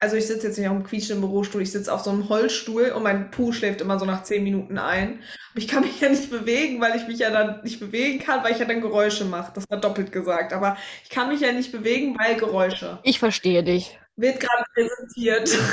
[0.00, 2.90] also ich sitze jetzt nicht auf einem quietschenden Bürostuhl, ich sitze auf so einem Holzstuhl
[2.90, 5.20] und mein Po schläft immer so nach zehn Minuten ein.
[5.50, 8.44] Aber ich kann mich ja nicht bewegen, weil ich mich ja dann nicht bewegen kann,
[8.44, 9.52] weil ich ja dann Geräusche mache.
[9.54, 10.52] Das war doppelt gesagt.
[10.52, 12.98] Aber ich kann mich ja nicht bewegen, weil Geräusche.
[13.02, 13.98] Ich verstehe dich.
[14.16, 15.56] Wird gerade präsentiert.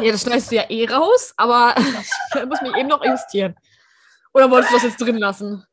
[0.00, 1.74] Ja, das schneidest du ja eh raus, aber
[2.34, 3.56] ich muss mich eben noch investieren.
[4.32, 5.66] Oder wolltest du das jetzt drin lassen?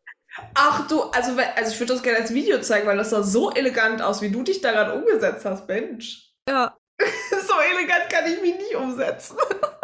[0.56, 3.52] Ach du, also, also ich würde das gerne als Video zeigen, weil das sah so
[3.52, 6.34] elegant aus, wie du dich da gerade umgesetzt hast, Mensch.
[6.50, 6.76] Ja.
[7.48, 9.38] so elegant kann ich mich nicht umsetzen.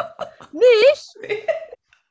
[0.51, 1.41] Nicht?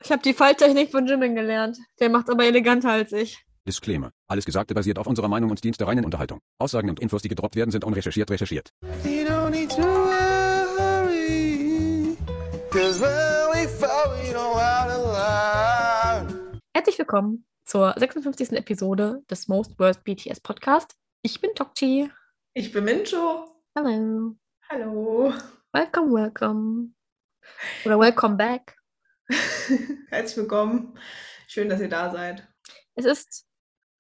[0.03, 1.79] Ich habe die Falltechnik von Jimin gelernt.
[2.01, 3.45] Der macht's aber eleganter als ich.
[3.67, 4.13] Disclaimer.
[4.29, 6.41] Alles Gesagte basiert auf unserer Meinung und dient der reinen Unterhaltung.
[6.59, 8.71] Aussagen und Infos, die gedroppt werden, sind unrecherchiert recherchiert.
[9.05, 10.31] You don't need to worry.
[12.71, 13.11] Cause when
[13.53, 16.61] we fall, we know how to lie.
[16.75, 18.53] Herzlich willkommen zur 56.
[18.53, 20.97] Episode des Most Worst BTS Podcast.
[21.23, 22.11] Ich bin Tokchi.
[22.55, 23.45] Ich bin Mincho.
[23.77, 24.35] Hallo.
[24.73, 25.35] Hallo.
[25.73, 26.95] Welcome, welcome.
[27.85, 28.77] Oder welcome back.
[30.11, 30.97] Herzlich willkommen.
[31.49, 32.47] Schön, dass ihr da seid.
[32.95, 33.49] Es ist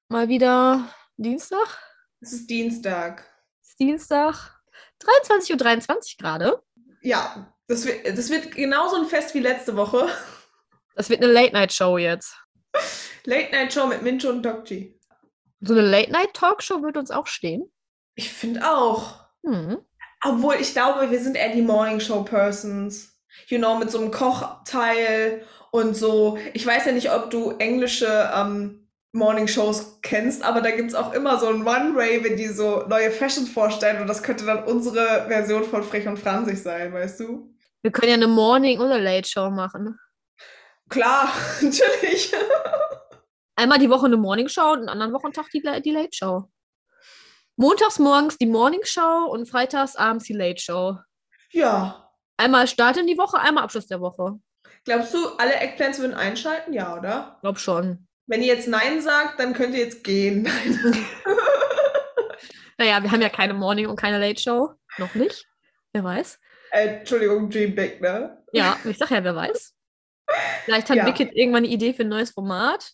[0.09, 1.77] mal wieder Dienstag.
[2.21, 3.29] Es ist Dienstag.
[3.61, 4.61] Es ist Dienstag.
[5.03, 6.63] 23.23 Uhr 23 gerade.
[7.03, 10.09] Ja, das wird, das wird genauso ein Fest wie letzte Woche.
[10.95, 12.37] Das wird eine Late-Night-Show jetzt.
[13.25, 15.01] Late Night Show mit Mincho und Dokji.
[15.63, 17.73] So eine Late-Night-Talkshow wird uns auch stehen.
[18.15, 19.25] Ich finde auch.
[19.45, 19.85] Hm.
[20.25, 23.17] Obwohl ich glaube, wir sind eher die Morning Show Persons.
[23.47, 26.39] You know, mit so einem Kochteil und so.
[26.53, 30.95] Ich weiß ja nicht, ob du englische ähm, Morning Shows kennst, aber da gibt es
[30.95, 34.65] auch immer so ein One-Way, wenn die so neue Fashions vorstellen und das könnte dann
[34.65, 37.53] unsere Version von Frech und Franzig sein, weißt du?
[37.83, 39.99] Wir können ja eine Morning- oder Late-Show machen.
[40.89, 42.33] Klar, natürlich.
[43.57, 46.49] Einmal die Woche eine Morning Show und einen anderen Wochentag die, die Late Show.
[47.61, 50.97] Montags morgens die Morning Show und freitags abends die Late Show.
[51.53, 52.07] ja.
[52.39, 54.41] Einmal Start in die Woche, einmal Abschluss der Woche.
[54.87, 56.73] Glaubst du, alle Eggplants würden einschalten?
[56.73, 57.37] Ja, oder?
[57.43, 58.09] Glaub schon.
[58.27, 60.49] Wenn ihr jetzt Nein sagt, dann könnt ihr jetzt gehen.
[62.79, 64.71] Naja, wir haben ja keine Morning und keine Late Show.
[64.97, 65.45] Noch nicht.
[65.93, 66.39] Wer weiß.
[66.71, 68.43] äh, Entschuldigung, Dream Big, ne?
[68.53, 69.75] Ja, ich sag ja, wer weiß.
[70.65, 71.05] Vielleicht hat Ja.
[71.05, 72.93] Wicked irgendwann eine Idee für ein neues Format.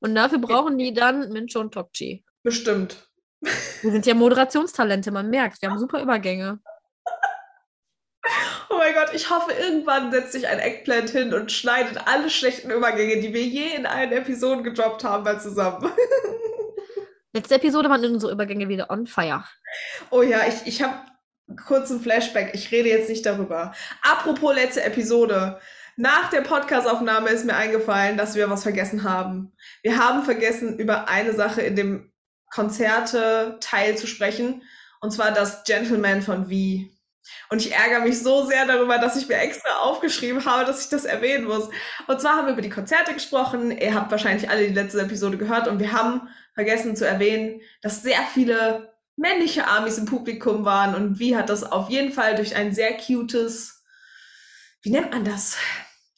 [0.00, 2.24] Und dafür brauchen die dann Mincho und Tokchi.
[2.42, 3.05] Bestimmt.
[3.82, 5.62] Wir sind ja Moderationstalente, man merkt.
[5.62, 6.58] Wir haben super Übergänge.
[8.68, 12.70] Oh mein Gott, ich hoffe, irgendwann setzt sich ein Eggplant hin und schneidet alle schlechten
[12.70, 15.92] Übergänge, die wir je in allen Episoden gedroppt haben, mal zusammen.
[17.32, 19.44] Letzte Episode waren unsere Übergänge wieder on fire.
[20.10, 20.94] Oh ja, ich, ich habe
[21.66, 22.54] kurz einen Flashback.
[22.54, 23.72] Ich rede jetzt nicht darüber.
[24.02, 25.60] Apropos letzte Episode.
[25.96, 29.52] Nach der Podcastaufnahme ist mir eingefallen, dass wir was vergessen haben.
[29.82, 32.12] Wir haben vergessen, über eine Sache in dem
[32.52, 34.62] Konzerte-Teil zu sprechen.
[35.00, 36.96] Und zwar das Gentleman von Wie.
[37.50, 40.88] Und ich ärgere mich so sehr darüber, dass ich mir extra aufgeschrieben habe, dass ich
[40.88, 41.68] das erwähnen muss.
[42.06, 43.70] Und zwar haben wir über die Konzerte gesprochen.
[43.70, 45.68] Ihr habt wahrscheinlich alle die letzte Episode gehört.
[45.68, 50.94] Und wir haben vergessen zu erwähnen, dass sehr viele männliche Amis im Publikum waren.
[50.94, 53.84] Und Wie hat das auf jeden Fall durch ein sehr cutes,
[54.82, 55.56] wie nennt man das?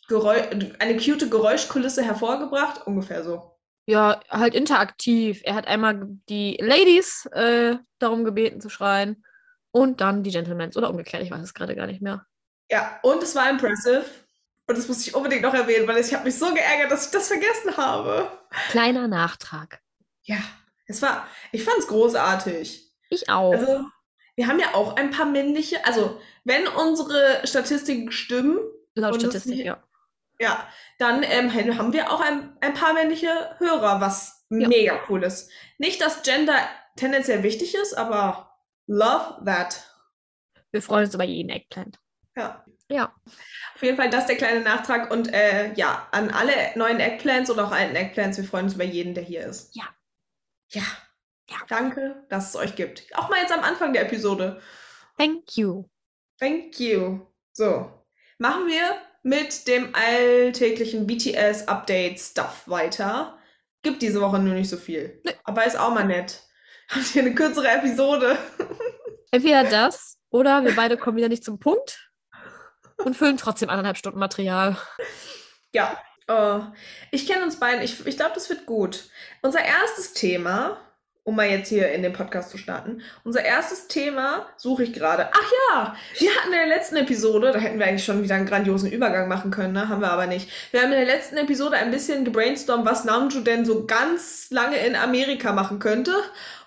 [0.09, 0.41] Geräu
[0.79, 2.87] eine cute Geräuschkulisse hervorgebracht.
[2.87, 3.58] Ungefähr so.
[3.89, 5.41] Ja, halt interaktiv.
[5.45, 9.25] Er hat einmal die Ladies äh, darum gebeten zu schreien
[9.71, 10.71] und dann die Gentlemen.
[10.77, 12.27] Oder umgekehrt, ich weiß es gerade gar nicht mehr.
[12.71, 14.05] Ja, und es war impressive.
[14.67, 17.13] Und das muss ich unbedingt noch erwähnen, weil ich habe mich so geärgert, dass ich
[17.13, 18.31] das vergessen habe.
[18.69, 19.81] Kleiner Nachtrag.
[20.25, 20.37] Ja,
[20.87, 22.93] es war, ich fand es großartig.
[23.09, 23.55] Ich auch.
[23.55, 23.87] Also,
[24.37, 28.59] wir haben ja auch ein paar männliche, also wenn unsere Statistiken stimmen,
[28.95, 29.83] Laut Statistik, ja.
[30.41, 30.67] Ja,
[30.99, 34.69] dann ähm, haben wir auch ein, ein paar männliche Hörer, was Ja.
[34.69, 35.51] mega cool ist.
[35.79, 36.57] Nicht, dass Gender
[36.97, 39.85] tendenziell wichtig ist, aber love that.
[40.71, 41.99] Wir freuen uns über jeden Eggplant.
[42.37, 42.65] Ja.
[42.91, 43.15] Ja.
[43.75, 47.67] Auf jeden Fall das der kleine Nachtrag und äh, ja, an alle neuen Eggplants oder
[47.67, 49.75] auch alten Eggplants, wir freuen uns über jeden, der hier ist.
[49.77, 49.85] Ja.
[50.71, 50.83] Ja.
[51.51, 51.57] Ja.
[51.69, 53.05] Danke, dass es euch gibt.
[53.15, 54.61] Auch mal jetzt am Anfang der Episode.
[55.19, 55.85] Thank you.
[56.39, 57.27] Thank you.
[57.53, 57.91] So,
[58.39, 63.39] machen wir mit dem alltäglichen BTS-Update-Stuff weiter.
[63.83, 65.21] Gibt diese Woche nur nicht so viel.
[65.25, 65.35] Nee.
[65.45, 66.43] Aber ist auch mal nett.
[66.89, 68.39] Habt ihr eine kürzere Episode?
[69.31, 72.11] Entweder das oder wir beide kommen wieder nicht zum Punkt
[72.97, 74.79] und füllen trotzdem anderthalb Stunden Material.
[75.75, 76.01] Ja.
[76.27, 76.61] Äh,
[77.11, 77.83] ich kenne uns beiden.
[77.83, 79.11] Ich, ich glaube, das wird gut.
[79.43, 80.79] Unser erstes Thema,
[81.29, 83.03] um mal jetzt hier in den Podcast zu starten.
[83.23, 85.29] Unser erstes Thema suche ich gerade.
[85.31, 88.47] Ach ja, wir hatten in der letzten Episode, da hätten wir eigentlich schon wieder einen
[88.47, 89.91] grandiosen Übergang machen können, ne?
[89.91, 90.51] haben wir aber nicht.
[90.71, 94.79] Wir haben in der letzten Episode ein bisschen gebrainstormt, was Namjoon denn so ganz lange
[94.79, 96.13] in Amerika machen könnte.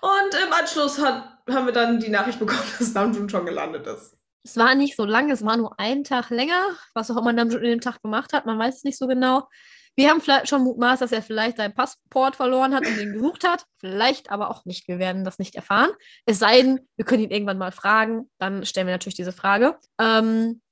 [0.00, 4.16] Und im Anschluss hat, haben wir dann die Nachricht bekommen, dass Namjoon schon gelandet ist.
[4.44, 6.62] Es war nicht so lange, es war nur einen Tag länger,
[6.94, 9.48] was auch immer Namjoon in dem Tag gemacht hat, man weiß es nicht so genau.
[9.94, 13.46] Wir haben vielleicht schon mutmaßt, dass er vielleicht seinen Passport verloren hat und den gesucht
[13.46, 13.66] hat.
[13.78, 14.88] Vielleicht aber auch nicht.
[14.88, 15.90] Wir werden das nicht erfahren.
[16.24, 18.30] Es sei denn, wir können ihn irgendwann mal fragen.
[18.38, 19.78] Dann stellen wir natürlich diese Frage.
[20.00, 20.62] Ähm,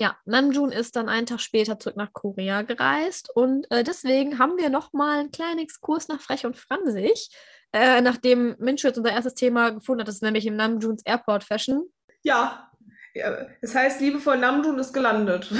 [0.00, 4.56] ja, Namjoon ist dann einen Tag später zurück nach Korea gereist und äh, deswegen haben
[4.56, 7.28] wir nochmal einen kleinen Exkurs nach Frech und Fransig.
[7.72, 11.44] Äh, nachdem Minchu jetzt unser erstes Thema gefunden hat, das ist nämlich im Namjoons Airport
[11.44, 11.84] Fashion.
[12.22, 12.70] Ja.
[13.14, 13.46] ja.
[13.60, 15.52] Es heißt, liebevoll Namjoon ist gelandet.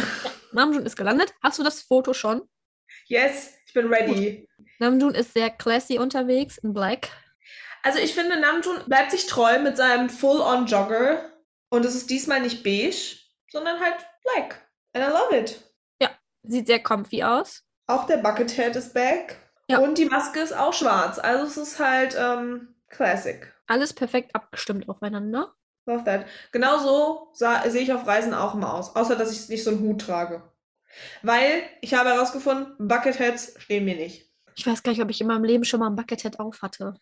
[0.52, 1.34] Namjoon ist gelandet.
[1.42, 2.40] Hast du das Foto schon?
[3.06, 4.48] Yes, ich bin ready.
[4.78, 7.08] Namjoon ist sehr classy unterwegs in Black.
[7.82, 11.30] Also ich finde, Namjoon bleibt sich treu mit seinem Full-on-Jogger.
[11.70, 13.16] Und es ist diesmal nicht beige,
[13.50, 13.94] sondern halt
[14.24, 14.68] black.
[14.92, 15.60] And I love it.
[16.42, 17.62] Sieht sehr comfy aus.
[17.86, 19.36] Auch der Buckethead ist back.
[19.68, 19.78] Ja.
[19.78, 21.18] Und die Maske ist auch schwarz.
[21.18, 23.52] Also es ist halt ähm, Classic.
[23.66, 25.54] Alles perfekt abgestimmt aufeinander.
[25.86, 26.24] Love that.
[26.50, 28.96] Genauso sah- sehe ich auf Reisen auch immer aus.
[28.96, 30.42] Außer, dass ich nicht so einen Hut trage.
[31.22, 34.26] Weil ich habe herausgefunden, Bucketheads stehen mir nicht.
[34.56, 36.94] Ich weiß gar nicht, ob ich in meinem Leben schon mal ein Buckethead auf hatte.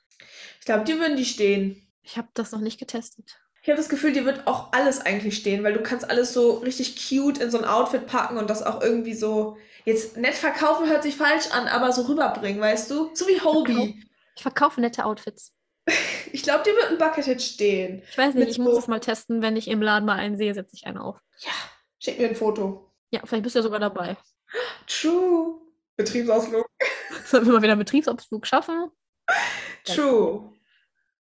[0.60, 1.88] Ich glaube, dir würden die stehen.
[2.02, 3.38] Ich habe das noch nicht getestet.
[3.62, 6.58] Ich habe das Gefühl, dir wird auch alles eigentlich stehen, weil du kannst alles so
[6.58, 10.88] richtig cute in so ein Outfit packen und das auch irgendwie so jetzt nett verkaufen
[10.88, 13.10] hört sich falsch an, aber so rüberbringen, weißt du?
[13.14, 14.02] So wie Hobie.
[14.36, 15.52] Ich verkaufe nette Outfits.
[16.30, 18.02] Ich glaube, dir wird ein Buckethead stehen.
[18.10, 19.40] Ich weiß nicht, Mit ich muss das mal testen.
[19.40, 21.16] Wenn ich im Laden mal einen sehe, setze ich einen auf.
[21.38, 21.52] Ja,
[21.98, 22.87] schick mir ein Foto.
[23.10, 24.16] Ja, vielleicht bist du ja sogar dabei.
[24.86, 25.60] True.
[25.96, 26.66] Betriebsausflug.
[27.24, 28.90] Sollen wir mal wieder einen Betriebsausflug schaffen?
[29.84, 30.52] True.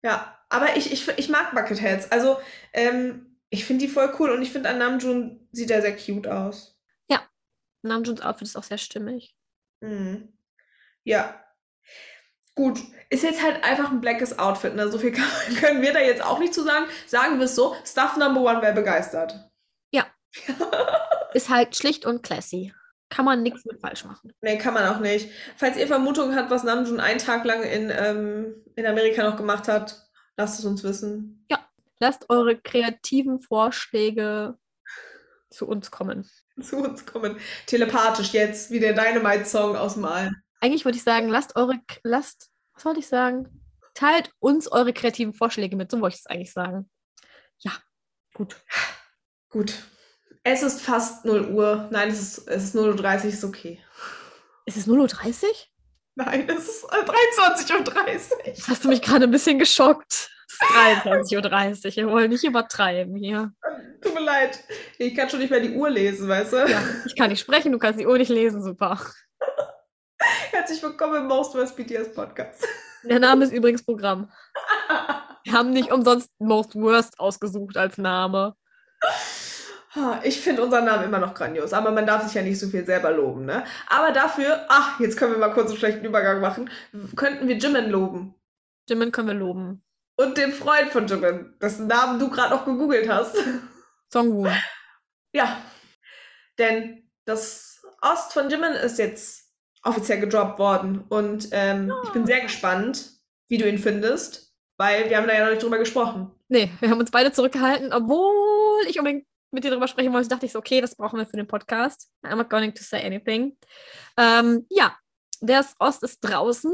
[0.03, 2.13] Ja, aber ich, ich, ich mag Bucketheads.
[2.13, 2.39] Also,
[2.73, 6.29] ähm, ich finde die voll cool und ich finde, an Namjoon sieht er sehr cute
[6.29, 6.81] aus.
[7.83, 9.35] Namjoons Outfit ist auch sehr stimmig.
[9.81, 10.33] Mhm.
[11.05, 11.43] Ja.
[12.55, 12.81] Gut.
[13.09, 14.91] Ist jetzt halt einfach ein blackes Outfit, ne?
[14.91, 15.27] So viel kann,
[15.59, 16.87] können wir da jetzt auch nicht zu sagen.
[17.07, 19.51] Sagen wir es so: Stuff Number One wäre begeistert.
[19.91, 20.07] Ja.
[21.33, 22.73] Ist halt schlicht und classy.
[23.09, 24.33] Kann man nichts mit falsch machen.
[24.41, 25.31] Nee, kann man auch nicht.
[25.57, 29.67] Falls ihr Vermutungen habt, was Namjoon einen Tag lang in, ähm, in Amerika noch gemacht
[29.67, 31.41] hat, lasst es uns wissen.
[32.01, 34.59] Lasst eure kreativen Vorschläge
[35.51, 36.29] zu uns kommen.
[36.61, 37.39] Zu uns kommen.
[37.67, 40.31] Telepathisch jetzt, wie der Dynamite-Song aus dem All.
[40.61, 43.63] Eigentlich würde ich sagen, lasst eure, lasst, was wollte ich sagen?
[43.95, 45.91] Teilt uns eure kreativen Vorschläge mit.
[45.91, 46.91] So wollte ich es eigentlich sagen.
[47.59, 47.73] Ja,
[48.35, 48.57] gut.
[49.49, 49.75] Gut.
[50.43, 51.89] Es ist fast 0 Uhr.
[51.91, 53.79] Nein, es ist, es ist 0.30 Uhr, ist okay.
[54.65, 55.51] Ist es 0.30 Uhr?
[56.15, 57.85] Nein, es ist äh, 23.30 Uhr.
[58.47, 60.31] Das hast du mich gerade ein bisschen geschockt.
[60.47, 61.97] Es ist 23.30 Uhr.
[61.97, 63.53] Wir wollen nicht übertreiben hier.
[64.01, 64.59] Tut mir leid.
[64.99, 66.57] Ich kann schon nicht mehr die Uhr lesen, weißt du?
[66.57, 68.99] Ja, ich kann nicht sprechen, du kannst die Uhr nicht lesen, super.
[70.19, 72.67] Herzlich willkommen im Most Worst BTS Podcast.
[73.03, 74.31] Der Name ist übrigens Programm.
[75.45, 78.55] Wir haben nicht umsonst Most Worst ausgesucht als Name.
[80.23, 82.87] Ich finde unseren Namen immer noch grandios, aber man darf sich ja nicht so viel
[82.87, 83.65] selber loben, ne?
[83.89, 86.71] Aber dafür, ach, jetzt können wir mal kurz einen schlechten Übergang machen,
[87.17, 88.35] könnten wir Jimin loben.
[88.89, 89.83] Jimin können wir loben.
[90.17, 93.37] Und den Freund von Jimin, dessen Namen du gerade noch gegoogelt hast.
[94.13, 94.49] Songwoo.
[95.33, 95.63] Ja,
[96.59, 99.53] denn das Ost von Jimin ist jetzt
[99.85, 103.13] offiziell gedroppt worden und ähm, ich bin sehr gespannt,
[103.47, 106.33] wie du ihn findest, weil wir haben da ja noch nicht drüber gesprochen.
[106.49, 110.47] Nee, wir haben uns beide zurückgehalten, obwohl ich unbedingt mit dir darüber sprechen wollte, dachte
[110.47, 112.09] ich so, okay, das brauchen wir für den Podcast.
[112.23, 113.57] I'm not going to say anything.
[114.17, 114.97] Ähm, ja,
[115.41, 116.73] der Ost ist draußen.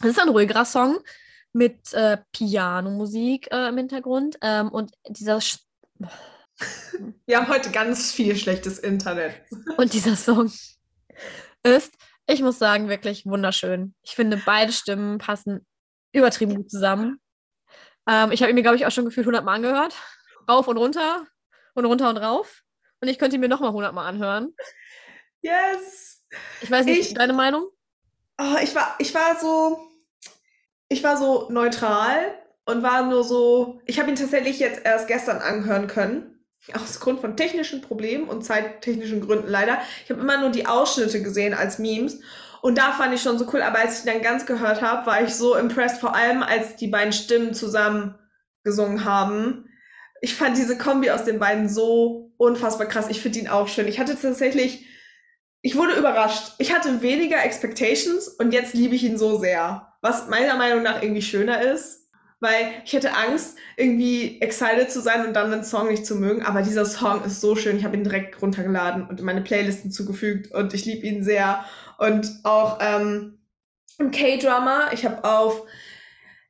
[0.00, 0.98] Es ist ein ruhigerer Song
[1.52, 4.36] mit äh, Pianomusik äh, im Hintergrund.
[4.42, 5.58] Ähm, und dieser Sch
[7.26, 9.34] Wir haben heute ganz viel schlechtes Internet.
[9.76, 10.52] Und dieser Song
[11.62, 11.94] ist,
[12.26, 13.94] ich muss sagen, wirklich wunderschön.
[14.02, 15.66] Ich finde, beide Stimmen passen
[16.12, 17.20] übertrieben gut zusammen.
[18.08, 19.94] Ähm, ich habe ihn mir, glaube ich, auch schon gefühlt 100 Mal angehört.
[20.48, 21.26] Rauf und runter
[21.74, 22.62] und runter und rauf.
[23.00, 24.54] Und ich könnte ihn mir nochmal 100 Mal anhören.
[25.40, 26.22] Yes!
[26.60, 27.68] Ich weiß nicht, Ich- deine Meinung?
[28.38, 29.78] Oh, ich war, ich war so,
[30.88, 35.38] ich war so neutral und war nur so, ich habe ihn tatsächlich jetzt erst gestern
[35.38, 36.28] anhören können.
[36.74, 39.78] Aus Grund von technischen Problemen und zeittechnischen Gründen leider.
[40.04, 42.20] Ich habe immer nur die Ausschnitte gesehen als Memes.
[42.62, 43.62] Und da fand ich schon so cool.
[43.62, 46.76] Aber als ich ihn dann ganz gehört habe, war ich so impressed, vor allem als
[46.76, 48.16] die beiden Stimmen zusammen
[48.62, 49.68] gesungen haben.
[50.22, 53.06] Ich fand diese Kombi aus den beiden so unfassbar krass.
[53.10, 53.88] Ich finde ihn auch schön.
[53.88, 54.86] Ich hatte tatsächlich,
[55.62, 56.52] ich wurde überrascht.
[56.58, 59.92] Ich hatte weniger Expectations und jetzt liebe ich ihn so sehr.
[60.00, 62.08] Was meiner Meinung nach irgendwie schöner ist.
[62.38, 66.42] Weil ich hätte Angst, irgendwie excited zu sein und dann den Song nicht zu mögen.
[66.42, 67.76] Aber dieser Song ist so schön.
[67.76, 71.64] Ich habe ihn direkt runtergeladen und in meine Playlisten zugefügt und ich liebe ihn sehr.
[71.98, 73.40] Und auch ähm,
[73.98, 75.64] im K-Drama, ich habe auf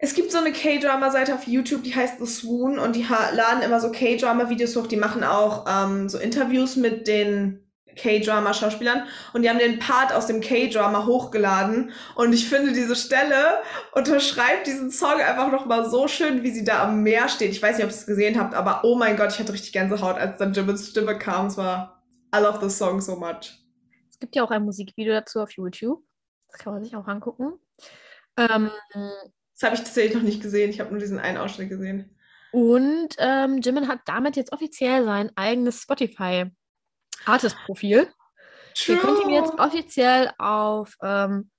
[0.05, 3.79] Es gibt so eine K-Drama-Seite auf YouTube, die heißt The Swoon und die laden immer
[3.79, 4.89] so K-Drama-Videos hoch.
[4.89, 10.27] Die machen auch ähm, so Interviews mit den K-Drama-Schauspielern und die haben den Part aus
[10.27, 16.09] dem K-Drama hochgeladen und ich finde diese Stelle unterschreibt diesen Song einfach noch mal so
[16.09, 17.53] schön, wie sie da am Meer steht.
[17.53, 19.73] Ich weiß nicht, ob ihr es gesehen habt, aber oh mein Gott, ich hatte richtig
[19.73, 21.47] Gänsehaut, als dann Jimmins Stimme kam.
[21.47, 22.03] Es war
[22.35, 23.57] I love the song so much.
[24.11, 26.03] Es gibt ja auch ein Musikvideo dazu auf YouTube.
[26.49, 27.53] Das kann man sich auch angucken.
[28.37, 28.71] Ähm,
[29.55, 30.71] Das habe ich tatsächlich noch nicht gesehen.
[30.71, 32.17] Ich habe nur diesen einen Ausschnitt gesehen.
[32.53, 38.09] und ähm, Jimin hat damit jetzt offiziell sein eigenes Spotify-Artist-Profil.
[38.89, 41.51] Ihr könnt ihm jetzt offiziell auf ähm,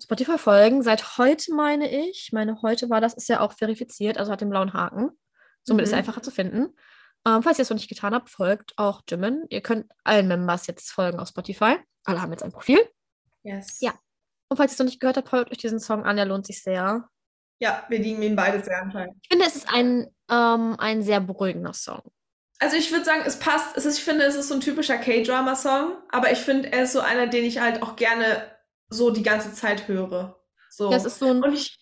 [0.00, 0.82] Spotify folgen.
[0.82, 2.24] Seit heute meine ich.
[2.26, 5.10] Ich meine, heute war das, ist ja auch verifiziert, also hat den blauen Haken.
[5.62, 5.98] Somit ist er Mhm.
[6.00, 6.74] einfacher zu finden.
[7.26, 9.44] Ähm, falls ihr es noch nicht getan habt, folgt auch Jimin.
[9.50, 11.76] Ihr könnt allen Members jetzt folgen auf Spotify.
[12.04, 12.78] Alle haben jetzt ein Profil.
[13.42, 13.78] Yes.
[13.80, 13.92] Ja.
[14.48, 16.46] Und falls ihr es noch nicht gehört habt, folgt euch diesen Song an, der lohnt
[16.46, 17.08] sich sehr.
[17.60, 19.16] Ja, wir liegen ihm beide sehr anscheinend.
[19.22, 22.00] Ich finde, es ist ein, ähm, ein sehr beruhigender Song.
[22.58, 23.76] Also ich würde sagen, es passt.
[23.76, 26.92] Es ist, ich finde, es ist so ein typischer K-Drama-Song, aber ich finde, er ist
[26.92, 28.42] so einer, den ich halt auch gerne
[28.88, 30.40] so die ganze Zeit höre.
[30.70, 30.90] So.
[30.90, 31.78] Ja, es ist so ein Und ich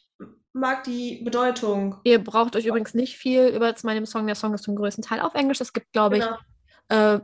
[0.53, 1.97] mag die Bedeutung.
[2.05, 4.27] Ihr braucht euch übrigens nicht viel über zu meinem Song.
[4.27, 5.61] Der Song ist zum größten Teil auf Englisch.
[5.61, 6.25] Es gibt, glaube ich,
[6.89, 7.15] Genau.
[7.17, 7.21] äh,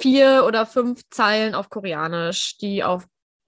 [0.00, 3.04] vier oder fünf Zeilen auf Koreanisch, die auf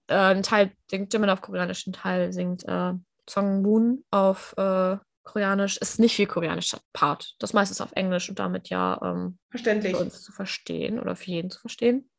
[0.07, 2.93] äh, ein Teil singt Jimin auf Koreanisch, ein Teil singt äh,
[3.29, 5.77] Song Moon auf äh, Koreanisch.
[5.77, 7.35] Ist nicht viel koreanischer Part.
[7.39, 9.95] Das meiste ist auf Englisch und damit ja ähm, Verständlich.
[9.95, 12.09] für uns zu verstehen oder für jeden zu verstehen.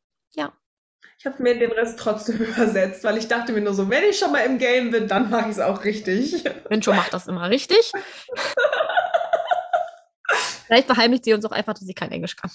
[1.17, 4.19] Ich habe mir den Rest trotzdem übersetzt, weil ich dachte mir nur so, wenn ich
[4.19, 6.43] schon mal im Game bin, dann mache ich es auch richtig.
[6.69, 7.91] Mincho macht das immer richtig.
[10.67, 12.49] Vielleicht verheimlicht sie uns auch einfach, dass sie kein Englisch kann.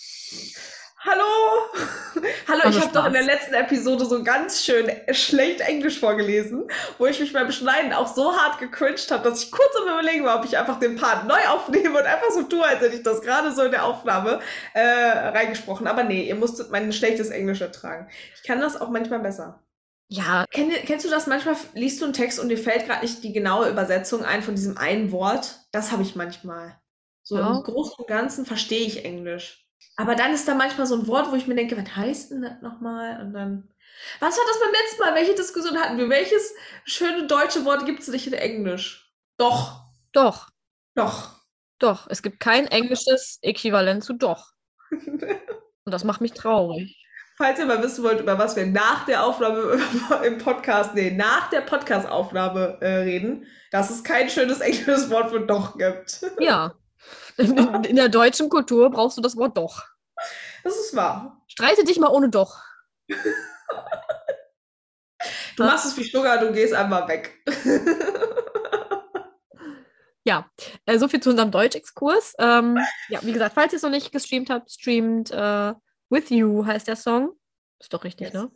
[1.04, 1.24] Hallo!
[2.46, 7.06] Hallo, ich habe doch in der letzten Episode so ganz schön schlecht Englisch vorgelesen, wo
[7.06, 10.38] ich mich beim Schneiden auch so hart gecringed habe, dass ich kurz am Überlegen war,
[10.38, 13.22] ob ich einfach den Part neu aufnehme und einfach so tue, als hätte ich das
[13.22, 14.40] gerade so in der Aufnahme
[14.74, 15.86] äh, reingesprochen.
[15.86, 18.08] Aber nee, ihr musstet mein schlechtes Englisch ertragen.
[18.36, 19.62] Ich kann das auch manchmal besser.
[20.08, 21.56] Ja, Kenn, kennst du das manchmal?
[21.72, 24.76] Liest du einen Text und dir fällt gerade nicht die genaue Übersetzung ein von diesem
[24.76, 25.60] einen Wort?
[25.72, 26.78] Das habe ich manchmal.
[27.22, 27.56] So Ja.
[27.56, 29.64] im Großen und Ganzen verstehe ich Englisch.
[29.96, 32.42] Aber dann ist da manchmal so ein Wort, wo ich mir denke, was heißt denn
[32.42, 33.20] das nochmal?
[33.20, 33.68] Und dann.
[34.18, 35.14] Was war das beim letzten Mal?
[35.14, 36.08] Welche Diskussion hatten wir?
[36.08, 39.12] Welches schöne deutsche Wort gibt es nicht in Englisch?
[39.36, 40.48] Doch, doch,
[40.94, 41.40] doch.
[41.78, 42.06] doch.
[42.08, 44.52] Es gibt kein englisches Äquivalent zu doch.
[44.90, 46.96] Und das macht mich traurig.
[47.36, 49.78] Falls ihr mal wissen wollt, über was wir nach der Aufnahme
[50.24, 55.40] im Podcast, nee, nach der Podcast-Aufnahme äh, reden, dass es kein schönes englisches Wort für
[55.40, 56.20] doch gibt.
[56.38, 56.74] Ja.
[57.36, 59.82] In, in, in der deutschen Kultur brauchst du das Wort doch.
[60.64, 61.42] Das ist wahr.
[61.48, 62.58] Streite dich mal ohne doch.
[65.56, 67.42] Du machst es wie Sugar, du gehst einmal weg.
[70.22, 70.50] Ja,
[70.84, 72.34] äh, so viel zu unserem Deutsch-Exkurs.
[72.38, 72.78] Ähm,
[73.08, 75.72] ja, wie gesagt, falls ihr es noch nicht gestreamt habt, streamt äh,
[76.10, 77.30] With You heißt der Song.
[77.78, 78.34] Ist doch richtig, Yes.
[78.34, 78.50] ne?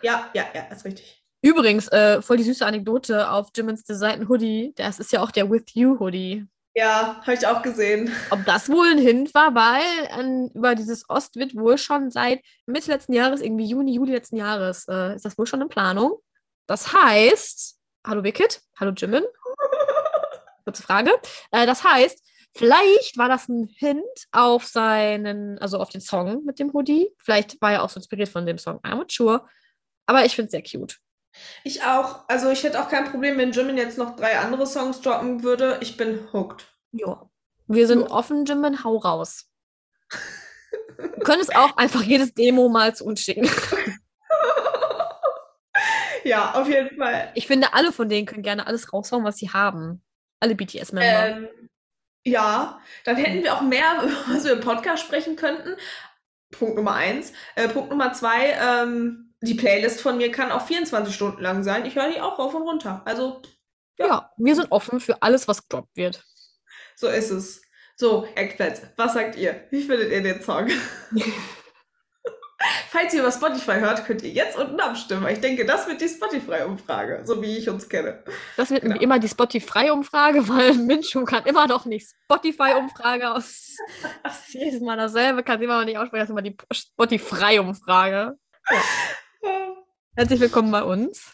[0.00, 1.22] Ja, ja, ja, ist richtig.
[1.42, 4.72] Übrigens, äh, voll die süße Anekdote auf Jimmins designten Hoodie.
[4.76, 6.46] Das ist ja auch der With You Hoodie.
[6.74, 8.12] Ja, habe ich auch gesehen.
[8.30, 12.42] Ob das wohl ein Hint war, weil an, über dieses Ost wird wohl schon seit
[12.66, 16.18] Mitte letzten Jahres, irgendwie Juni, Juli letzten Jahres, äh, ist das wohl schon in Planung.
[16.66, 19.24] Das heißt, hallo Wicked, hallo Jimin.
[20.64, 21.10] Kurze Frage.
[21.50, 22.22] Äh, das heißt,
[22.54, 27.08] vielleicht war das ein Hint auf seinen, also auf den Song mit dem Hoodie.
[27.18, 29.44] Vielleicht war er auch so inspiriert von dem Song I'm Not Sure.
[30.06, 31.00] Aber ich finde es sehr cute.
[31.64, 32.24] Ich auch.
[32.28, 35.78] Also ich hätte auch kein Problem, wenn Jimin jetzt noch drei andere Songs droppen würde.
[35.80, 36.66] Ich bin hooked.
[36.92, 37.28] Ja.
[37.66, 38.10] Wir sind Ja.
[38.10, 39.46] offen, Jimin, hau raus.
[40.98, 43.48] Du könntest auch einfach jedes Demo mal zu uns schicken.
[46.24, 47.30] ja, auf jeden Fall.
[47.34, 50.02] Ich finde, alle von denen können gerne alles raushauen, was sie haben.
[50.40, 51.26] Alle BTS-Member.
[51.28, 51.48] Ähm,
[52.24, 55.76] ja, dann hätten wir auch mehr, über was wir im Podcast sprechen könnten.
[56.50, 57.32] Punkt Nummer eins.
[57.54, 61.86] Äh, Punkt Nummer zwei, ähm, die Playlist von mir kann auch 24 Stunden lang sein.
[61.86, 63.02] Ich höre die auch rauf und runter.
[63.04, 63.40] Also,
[63.98, 64.30] ja.
[64.36, 66.24] wir sind offen für alles, was gedroppt wird.
[66.96, 67.62] so ist es.
[67.96, 69.66] So, Eckplatz, was sagt ihr?
[69.70, 70.68] Wie findet ihr den Song?
[72.90, 75.26] Falls ihr über Spotify hört, könnt ihr jetzt unten abstimmen.
[75.28, 78.22] Ich denke, das wird die Spotify-Umfrage, so wie ich uns kenne.
[78.58, 79.00] Das wird Genau.
[79.00, 83.66] immer die Spotify-Umfrage, weil Minchu kann immer noch nicht Spotify-Umfrage aus.
[84.22, 86.20] Das ist jedes Mal dasselbe, kann sie immer noch nicht aussprechen.
[86.20, 88.38] Das ist immer die Spotify-Umfrage.
[89.42, 91.32] Herzlich willkommen bei uns.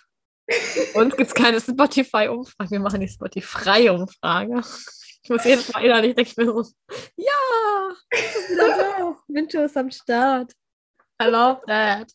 [0.95, 2.71] Uns gibt es keine Spotify-Umfrage.
[2.71, 4.63] Wir machen die Spotify-Umfrage.
[5.23, 6.63] Ich muss jedes Mal innerlich denke ich mir so,
[7.17, 7.33] ja,
[8.11, 9.29] ist.
[9.29, 10.53] Mincho ist am Start.
[11.21, 12.13] I love that.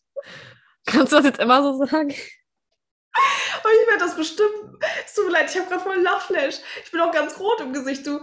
[0.86, 2.08] Kannst du das jetzt immer so sagen?
[2.08, 4.82] Und ich werde das bestimmt.
[5.06, 6.60] Es tut mir leid, ich habe gerade voll einen Lachflash.
[6.86, 8.22] Ich bin auch ganz rot im Gesicht, du.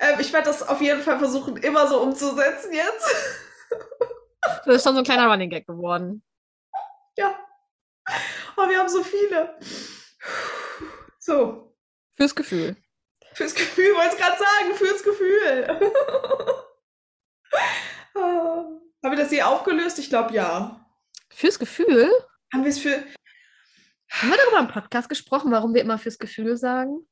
[0.00, 3.14] Ähm, ich werde das auf jeden Fall versuchen, immer so umzusetzen jetzt.
[4.64, 6.22] Das ist schon so ein kleiner Running Gag geworden.
[7.18, 7.38] Ja.
[8.56, 9.58] Oh, wir haben so viele.
[11.18, 11.76] So.
[12.16, 12.76] Fürs Gefühl.
[13.34, 15.90] Fürs Gefühl, wollte ich gerade sagen, fürs Gefühl.
[18.14, 18.64] Ah.
[19.04, 19.98] Haben wir das hier aufgelöst?
[19.98, 20.84] Ich glaube ja.
[21.30, 22.10] Fürs Gefühl?
[22.52, 23.04] Haben wir es für.
[24.10, 27.06] Haben wir darüber im Podcast gesprochen, warum wir immer fürs Gefühl sagen?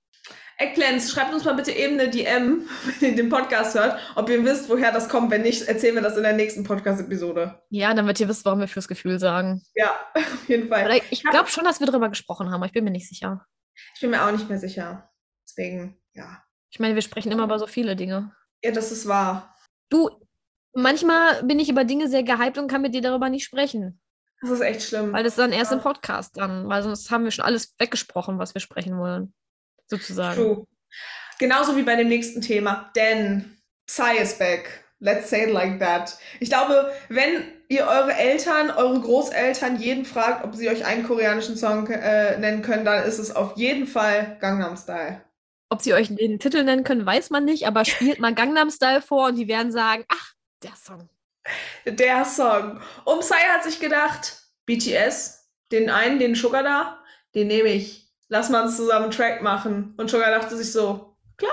[0.58, 2.66] Eggplants, schreibt uns mal bitte eben eine DM,
[3.00, 5.30] wenn ihr den Podcast hört, ob ihr wisst, woher das kommt.
[5.30, 7.62] Wenn nicht, erzählen wir das in der nächsten Podcast-Episode.
[7.68, 9.62] Ja, damit ihr wisst, warum wir fürs Gefühl sagen.
[9.74, 10.86] Ja, auf jeden Fall.
[10.86, 13.44] Oder ich glaube schon, dass wir darüber gesprochen haben, aber ich bin mir nicht sicher.
[13.94, 15.10] Ich bin mir auch nicht mehr sicher.
[15.46, 16.42] Deswegen, ja.
[16.70, 18.32] Ich meine, wir sprechen immer über so viele Dinge.
[18.64, 19.54] Ja, das ist wahr.
[19.90, 20.08] Du,
[20.72, 24.00] manchmal bin ich über Dinge sehr gehypt und kann mit dir darüber nicht sprechen.
[24.40, 25.12] Das ist echt schlimm.
[25.12, 25.76] Weil das dann erst Ja.
[25.76, 29.34] im Podcast dann, weil sonst haben wir schon alles weggesprochen, was wir sprechen wollen.
[29.88, 30.36] Sozusagen.
[30.36, 30.66] True.
[31.38, 32.90] Genauso wie bei dem nächsten Thema.
[32.96, 34.84] Denn Psy is back.
[34.98, 36.16] Let's say it like that.
[36.40, 41.56] Ich glaube, wenn ihr eure Eltern, eure Großeltern jeden fragt, ob sie euch einen koreanischen
[41.56, 45.20] Song äh, nennen können, dann ist es auf jeden Fall Gangnam Style.
[45.68, 49.02] Ob sie euch den Titel nennen können, weiß man nicht, aber spielt mal Gangnam Style
[49.02, 51.08] vor und die werden sagen, ach, der Song.
[51.84, 52.80] Der Song.
[53.04, 56.98] Und Psy hat sich gedacht, BTS, den einen, den Sugar da,
[57.34, 58.05] den nehme ich.
[58.28, 59.94] Lass mal uns zusammen einen Track machen.
[59.96, 61.52] Und Sugar dachte sich so, klar,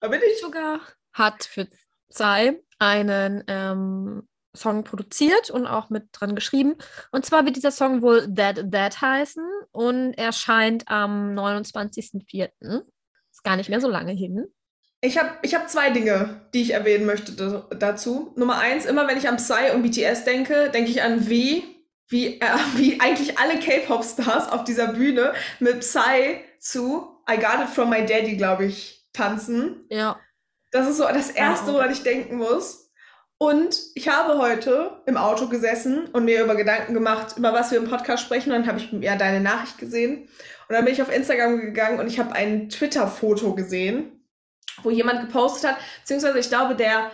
[0.00, 0.40] da bin ich.
[0.40, 0.80] Sugar
[1.12, 1.68] hat für
[2.10, 6.76] Psy einen ähm, Song produziert und auch mit dran geschrieben.
[7.12, 12.50] Und zwar wird dieser Song wohl Dead Dead heißen und erscheint am 29.04.
[13.32, 14.46] Ist gar nicht mehr so lange hin.
[15.00, 18.32] Ich habe ich hab zwei Dinge, die ich erwähnen möchte da- dazu.
[18.36, 21.73] Nummer eins, immer wenn ich an Psy und BTS denke, denke ich an wie,
[22.08, 22.46] wie, äh,
[22.76, 28.04] wie eigentlich alle K-Pop-Stars auf dieser Bühne mit Psy zu I Got It From My
[28.04, 29.86] Daddy, glaube ich, tanzen.
[29.90, 30.18] Ja.
[30.72, 32.84] Das ist so das Erste, woran ich denken muss.
[33.38, 37.78] Und ich habe heute im Auto gesessen und mir über Gedanken gemacht, über was wir
[37.78, 38.52] im Podcast sprechen.
[38.52, 40.28] Und dann habe ich ja deine Nachricht gesehen.
[40.68, 44.24] Und dann bin ich auf Instagram gegangen und ich habe ein Twitter-Foto gesehen,
[44.82, 47.10] wo jemand gepostet hat, beziehungsweise ich glaube, der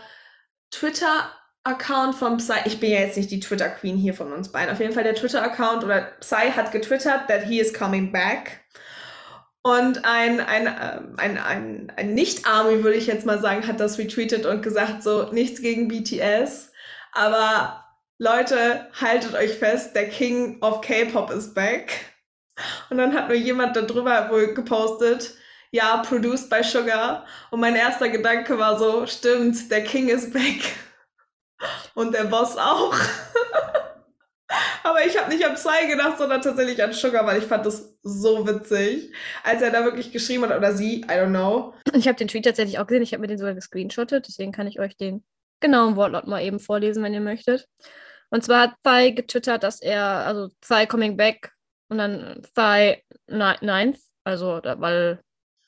[1.65, 4.81] Twitter-Account von Psy, ich bin ja jetzt nicht die Twitter-Queen hier von uns beiden, auf
[4.81, 8.61] jeden Fall der Twitter-Account oder Psy hat getwittert, that he is coming back.
[9.63, 13.99] Und ein, ein, ähm, ein, ein, ein Nicht-Army, würde ich jetzt mal sagen, hat das
[13.99, 16.73] retweetet und gesagt, so, nichts gegen BTS,
[17.13, 17.85] aber
[18.19, 21.93] Leute, haltet euch fest, der King of K-Pop is back.
[22.89, 25.35] Und dann hat nur jemand darüber wohl gepostet,
[25.71, 27.27] ja, produced by Sugar.
[27.51, 30.61] Und mein erster Gedanke war so, stimmt, der King is back.
[31.95, 32.95] Und der Boss auch.
[34.83, 37.97] Aber ich habe nicht an Psy gedacht, sondern tatsächlich an Sugar, weil ich fand das
[38.03, 39.13] so witzig,
[39.45, 41.75] als er da wirklich geschrieben hat, oder sie, I don't know.
[41.93, 43.03] Ich habe den Tweet tatsächlich auch gesehen.
[43.03, 44.27] Ich habe mir den sogar gescreenshottet.
[44.27, 45.25] Deswegen kann ich euch den
[45.61, 47.69] genauen Wortlaut mal eben vorlesen, wenn ihr möchtet.
[48.31, 51.53] Und zwar hat Thai getwittert, dass er, also Thai coming back
[51.89, 52.43] und dann
[53.29, 55.21] ni- Ninth, also weil,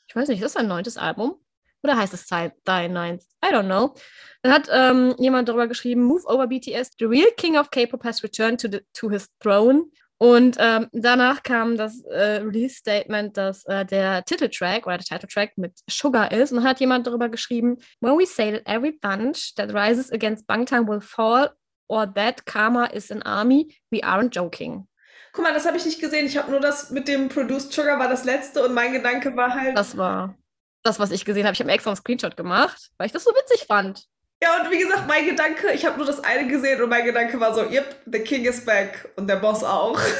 [0.09, 1.37] ich weiß nicht, ist das ein neuntes Album?
[1.83, 3.23] Oder heißt es Thai Ninth?
[3.45, 3.95] I don't know.
[4.43, 8.23] Dann hat ähm, jemand darüber geschrieben, Move over BTS, the real king of K-pop has
[8.23, 9.85] returned to, the, to his throne.
[10.19, 15.81] Und ähm, danach kam das äh, Release-Statement, dass äh, der Titeltrack oder der Titeltrack mit
[15.91, 16.53] Sugar ist.
[16.53, 20.47] Und dann hat jemand darüber geschrieben, When we say that every bunch that rises against
[20.47, 21.51] Bangtan will fall
[21.89, 24.87] or that karma is an army, we aren't joking.
[25.33, 26.27] Guck mal, das habe ich nicht gesehen.
[26.27, 29.53] Ich habe nur das mit dem Produced Sugar war das letzte und mein Gedanke war
[29.53, 29.77] halt.
[29.77, 30.37] Das war
[30.83, 31.55] das, was ich gesehen habe.
[31.55, 34.07] Ich habe extra einen Screenshot gemacht, weil ich das so witzig fand.
[34.43, 37.39] Ja, und wie gesagt, mein Gedanke, ich habe nur das eine gesehen und mein Gedanke
[37.39, 39.99] war so, yep, the king is back und der Boss auch.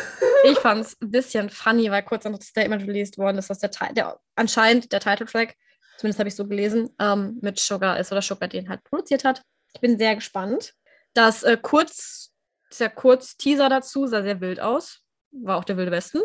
[0.45, 3.61] Ich fand es ein bisschen funny, weil kurz noch das Statement released worden ist, dass
[3.61, 5.55] der, der anscheinend der Titeltrack,
[5.99, 9.43] zumindest habe ich so gelesen, ähm, mit Sugar ist oder Sugar den halt produziert hat.
[9.73, 10.75] Ich bin sehr gespannt.
[11.15, 12.33] Das äh, kurz,
[12.73, 15.01] dieser Kurz-Teaser dazu sah sehr wild aus.
[15.31, 16.23] War auch der Wilde Westen.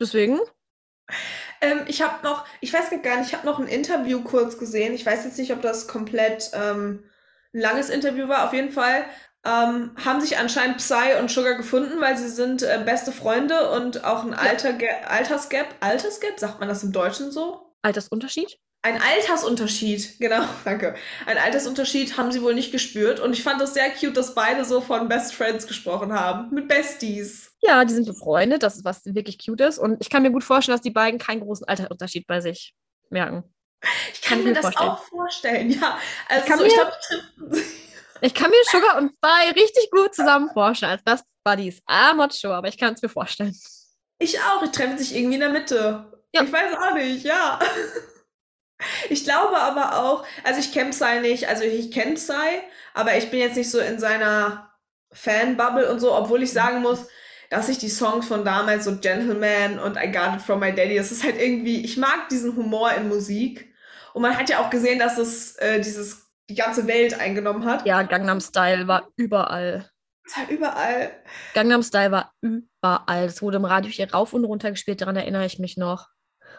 [0.00, 0.40] Deswegen,
[1.60, 4.94] Ähm, ich habe noch, ich weiß gar nicht, ich habe noch ein Interview kurz gesehen.
[4.94, 7.04] Ich weiß jetzt nicht, ob das komplett ähm,
[7.52, 8.46] ein langes Interview war.
[8.46, 9.04] Auf jeden Fall
[9.44, 14.04] ähm, haben sich anscheinend Psy und Sugar gefunden, weil sie sind äh, beste Freunde und
[14.04, 14.74] auch ein Alter
[15.06, 15.66] Altersgap.
[15.80, 17.74] Altersgap, sagt man das im Deutschen so?
[17.82, 18.58] Altersunterschied.
[18.82, 20.94] Ein Altersunterschied, genau, danke.
[21.26, 23.20] Ein Altersunterschied haben sie wohl nicht gespürt.
[23.20, 26.54] Und ich fand das sehr cute, dass beide so von Best Friends gesprochen haben.
[26.54, 27.49] Mit Besties.
[27.62, 29.78] Ja, die sind befreundet, das ist was wirklich cute ist.
[29.78, 32.74] Und ich kann mir gut vorstellen, dass die beiden keinen großen Altersunterschied bei sich
[33.10, 33.44] merken.
[34.12, 34.90] Ich kann, Kann ich mir das vorstellen.
[34.90, 35.98] auch vorstellen, ja.
[36.28, 37.64] Also kann so, ich mir- die treffen-
[38.22, 41.80] Ich kann mir Sugar und Bai richtig gut zusammen vorstellen als Best Buddies.
[41.88, 43.54] I'm not sure, aber ich kann es mir vorstellen.
[44.18, 44.62] Ich auch.
[44.62, 46.12] Ich treffe sich irgendwie in der Mitte.
[46.34, 46.42] Ja.
[46.42, 47.58] Ich weiß auch nicht, ja.
[49.10, 52.62] Ich glaube aber auch, also ich kenne Psy nicht, also ich kenne Psy,
[52.94, 54.72] aber ich bin jetzt nicht so in seiner
[55.12, 57.06] Fanbubble und so, obwohl ich sagen muss,
[57.50, 60.96] dass ich die Songs von damals, so Gentleman und I Got It From My Daddy,
[60.96, 63.74] das ist halt irgendwie, ich mag diesen Humor in Musik.
[64.14, 67.84] Und man hat ja auch gesehen, dass es äh, dieses, die ganze Welt eingenommen hat.
[67.86, 69.90] Ja, Gangnam Style war überall.
[70.24, 71.10] Es war überall.
[71.54, 73.24] Gangnam Style war überall.
[73.24, 76.06] Es wurde im Radio hier rauf und runter gespielt, daran erinnere ich mich noch.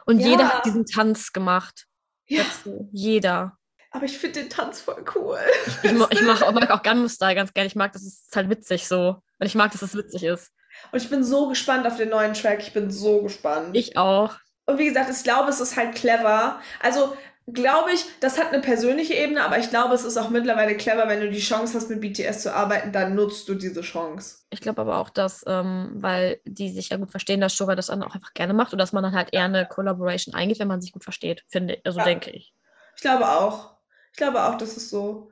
[0.05, 0.27] Und Ja.
[0.27, 1.85] jeder hat diesen Tanz gemacht.
[2.27, 2.89] Ja, Dazu.
[2.91, 3.57] Jeder.
[3.91, 5.37] aber ich finde den Tanz voll cool.
[5.83, 7.67] Ich, mo- ich mach, mag auch Gangnam Style ganz gerne.
[7.67, 9.21] Ich mag, das ist halt witzig so.
[9.39, 10.51] Und ich mag, dass es witzig ist.
[10.91, 12.59] Und ich bin so gespannt auf den neuen Track.
[12.59, 13.75] Ich bin so gespannt.
[13.75, 14.35] Ich auch.
[14.65, 16.59] Und wie gesagt, ich glaube, es ist halt clever.
[16.81, 17.15] Also
[17.47, 21.07] glaube ich, das hat eine persönliche Ebene, aber ich glaube, es ist auch mittlerweile clever,
[21.07, 24.39] wenn du die Chance hast, mit BTS zu arbeiten, dann nutzt du diese Chance.
[24.51, 27.87] Ich glaube aber auch, dass, ähm, weil die sich ja gut verstehen, dass Sugar das
[27.87, 30.67] dann auch einfach gerne macht und dass man dann halt eher eine Collaboration eingeht, wenn
[30.67, 31.85] man sich gut versteht, finde ich.
[31.85, 32.05] Also Ja.
[32.05, 32.53] denke ich.
[32.95, 33.75] Ich glaube auch.
[34.11, 35.31] Ich glaube auch, das ist so.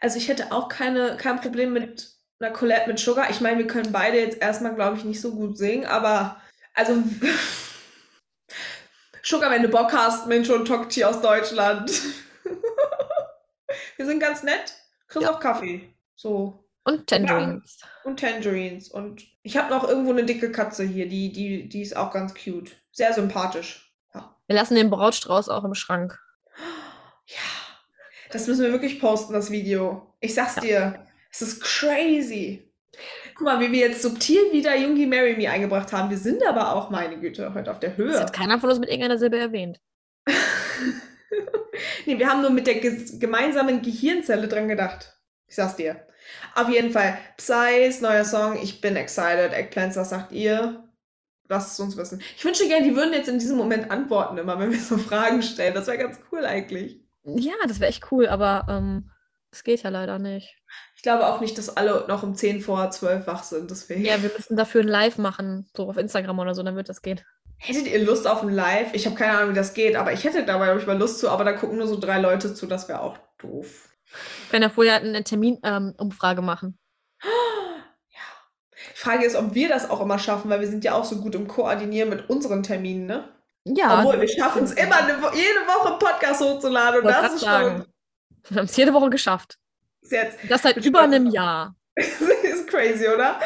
[0.00, 3.30] Also ich hätte auch keine, kein Problem mit einer Collab mit Sugar.
[3.30, 6.40] Ich meine, wir können beide jetzt erstmal, glaube ich, nicht so gut singen, aber
[6.74, 6.94] also
[9.22, 11.90] Sugar, wenn du Bock hast, Mensch und Tokchi aus Deutschland.
[13.96, 14.74] wir sind ganz nett.
[15.08, 15.34] Kriegst Ja.
[15.34, 15.92] auch Kaffee.
[16.16, 16.64] So.
[16.84, 17.78] Und Tangerines.
[18.04, 18.88] Und Tangerines.
[18.88, 22.34] Und ich habe noch irgendwo eine dicke Katze hier, die, die, die ist auch ganz
[22.34, 22.70] cute.
[22.92, 23.94] Sehr sympathisch.
[24.14, 24.34] Ja.
[24.46, 26.18] Wir lassen den Brautstrauß auch im Schrank.
[27.26, 27.36] Ja.
[28.32, 30.12] Das müssen wir wirklich posten, das Video.
[30.18, 30.60] Ich sag's Ja.
[30.62, 31.06] dir.
[31.30, 32.66] Es ist crazy.
[33.34, 36.10] Guck mal, wie wir jetzt subtil wieder Jungi Marry Me eingebracht haben.
[36.10, 38.20] Wir sind aber auch, meine Güte, heute auf der Das Höhe.
[38.20, 39.80] hat keiner von uns mit irgendeiner Silbe erwähnt.
[42.06, 45.16] nee, wir haben nur mit der ges gemeinsamen Gehirnzelle dran gedacht.
[45.46, 46.06] Ich sag's dir.
[46.54, 49.52] Auf jeden Fall, Psys, neuer Song, ich bin excited.
[49.52, 50.84] Eggplants, was sagt ihr?
[51.48, 52.22] Lasst es uns wissen.
[52.36, 55.42] Ich wünsche gerne, die würden jetzt in diesem Moment antworten, immer wenn wir so Fragen
[55.42, 55.74] stellen.
[55.74, 57.00] Das wäre ganz cool eigentlich.
[57.24, 59.10] Ja, das wäre echt cool, aber ähm,
[59.50, 60.56] das geht ja leider nicht.
[60.96, 63.70] Ich glaube auch nicht, dass alle noch um 10 vor 12 wach sind.
[63.70, 64.04] Deswegen.
[64.04, 67.02] Ja, wir müssen dafür ein Live machen, so auf Instagram oder so, dann wird das
[67.02, 67.20] gehen.
[67.58, 68.94] Hättet ihr Lust auf ein Live?
[68.94, 71.18] Ich habe keine Ahnung, wie das geht, aber ich hätte dabei, glaube ich, mal Lust
[71.18, 73.90] zu, aber da gucken nur so drei Leute zu, das wäre auch doof.
[74.06, 76.78] Wir können ja vorher eine Terminumfrage ähm, machen.
[78.94, 81.16] Die Frage ist, ob wir das auch immer schaffen, weil wir sind ja auch so
[81.16, 83.28] gut im Koordinieren mit unseren Terminen, ne?
[83.64, 87.44] Ja, Obwohl, wir schaffen es immer, eine, jede Woche einen Podcast hochzuladen und das ist
[87.44, 87.84] schon
[88.48, 89.58] wir haben es jede Woche geschafft.
[90.02, 91.74] jetzt Das seit über einem Jahr.
[91.94, 93.40] ist crazy, oder?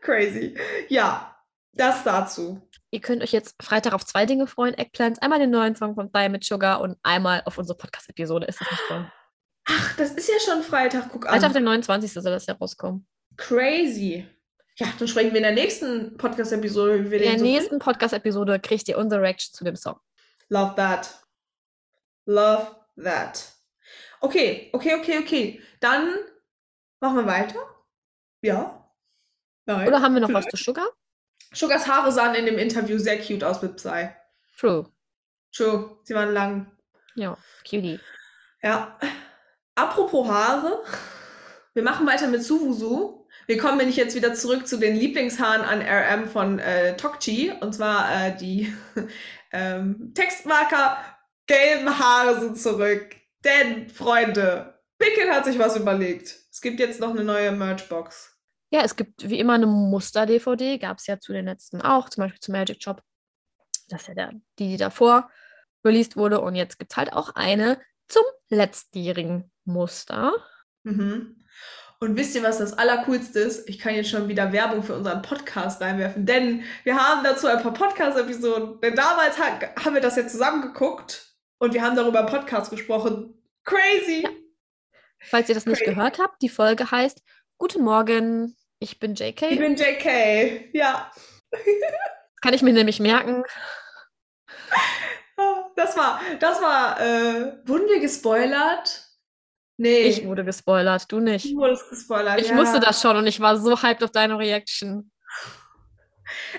[0.00, 0.56] Crazy.
[0.88, 1.36] Ja,
[1.72, 2.60] das dazu.
[2.90, 4.74] Ihr könnt euch jetzt Freitag auf zwei Dinge freuen.
[4.74, 8.46] Eggplants, einmal den neuen Song von Diamond Sugar und einmal auf unsere Podcast-Episode.
[8.46, 9.12] Ist das nicht toll?
[9.66, 11.32] Ach, das ist ja schon Freitag, guck an.
[11.32, 12.12] Freitag, der 29.
[12.12, 13.06] soll das ja rauskommen.
[13.36, 14.26] Crazy.
[14.76, 18.98] Ja, dann sprechen wir in der nächsten Podcast-Episode, In der so nächsten Podcast-Episode kriegt ihr
[18.98, 19.96] unsere Reaction zu dem Song.
[20.48, 21.22] Love that.
[22.26, 23.52] Love that.
[24.20, 25.62] Okay, okay, okay, okay.
[25.80, 26.14] Dann
[27.00, 27.58] machen wir weiter.
[28.42, 28.90] Ja.
[29.66, 29.88] Nein.
[29.88, 30.56] Oder haben wir noch was Vielleicht.
[30.58, 30.88] zu Sugar?
[31.52, 34.10] Sugars Haare sahen in dem Interview sehr cute aus mit Psy.
[34.58, 34.86] True.
[35.52, 36.70] True, sie waren lang.
[37.14, 37.36] Ja,
[37.68, 37.98] cutie.
[38.62, 38.98] Ja.
[39.74, 40.84] Apropos Haare.
[41.74, 43.26] Wir machen weiter mit Suwusu.
[43.46, 47.52] Wir kommen nämlich jetzt wieder zurück zu den Lieblingshaaren an RM von äh, Tokchi.
[47.60, 48.72] Und zwar äh, die
[49.52, 50.98] ähm, Textmarker
[51.46, 53.16] gelben Haare sind zurück.
[53.44, 56.36] Denn, Freunde, Pickett hat sich was überlegt.
[56.50, 58.36] Es gibt jetzt noch eine neue Merchbox.
[58.70, 62.22] Ja, es gibt wie immer eine Muster-DVD, gab es ja zu den letzten auch, zum
[62.22, 63.02] Beispiel zu Magic Shop.
[63.88, 65.30] Das ist ja der, die, die davor
[65.84, 66.40] released wurde.
[66.40, 70.32] Und jetzt gibt es halt auch eine zum letztjährigen Muster.
[70.84, 71.36] Mhm.
[71.98, 73.68] Und wisst ihr, was das Allercoolste ist?
[73.68, 77.62] Ich kann jetzt schon wieder Werbung für unseren Podcast reinwerfen, denn wir haben dazu ein
[77.62, 78.80] paar Podcast-Episoden.
[78.80, 81.29] Denn damals ha haben wir das jetzt zusammengeguckt
[81.60, 83.34] und wir haben darüber im Podcast gesprochen.
[83.64, 84.22] Crazy!
[84.22, 84.30] Ja.
[85.20, 85.94] Falls ihr das nicht Crazy.
[85.94, 87.22] gehört habt, die Folge heißt
[87.58, 89.42] Guten Morgen, ich bin JK.
[89.42, 90.74] Ich bin JK.
[90.74, 91.12] Ja.
[92.40, 93.44] Kann ich mir nämlich merken.
[95.76, 99.06] Das war, das war, äh, wurden wir gespoilert?
[99.76, 100.02] Nee.
[100.02, 101.52] Ich wurde gespoilert, du nicht.
[101.52, 102.40] Du wurdest gespoilert.
[102.40, 102.56] Ich ja.
[102.56, 105.10] wusste das schon und ich war so hyped auf deine Reaction.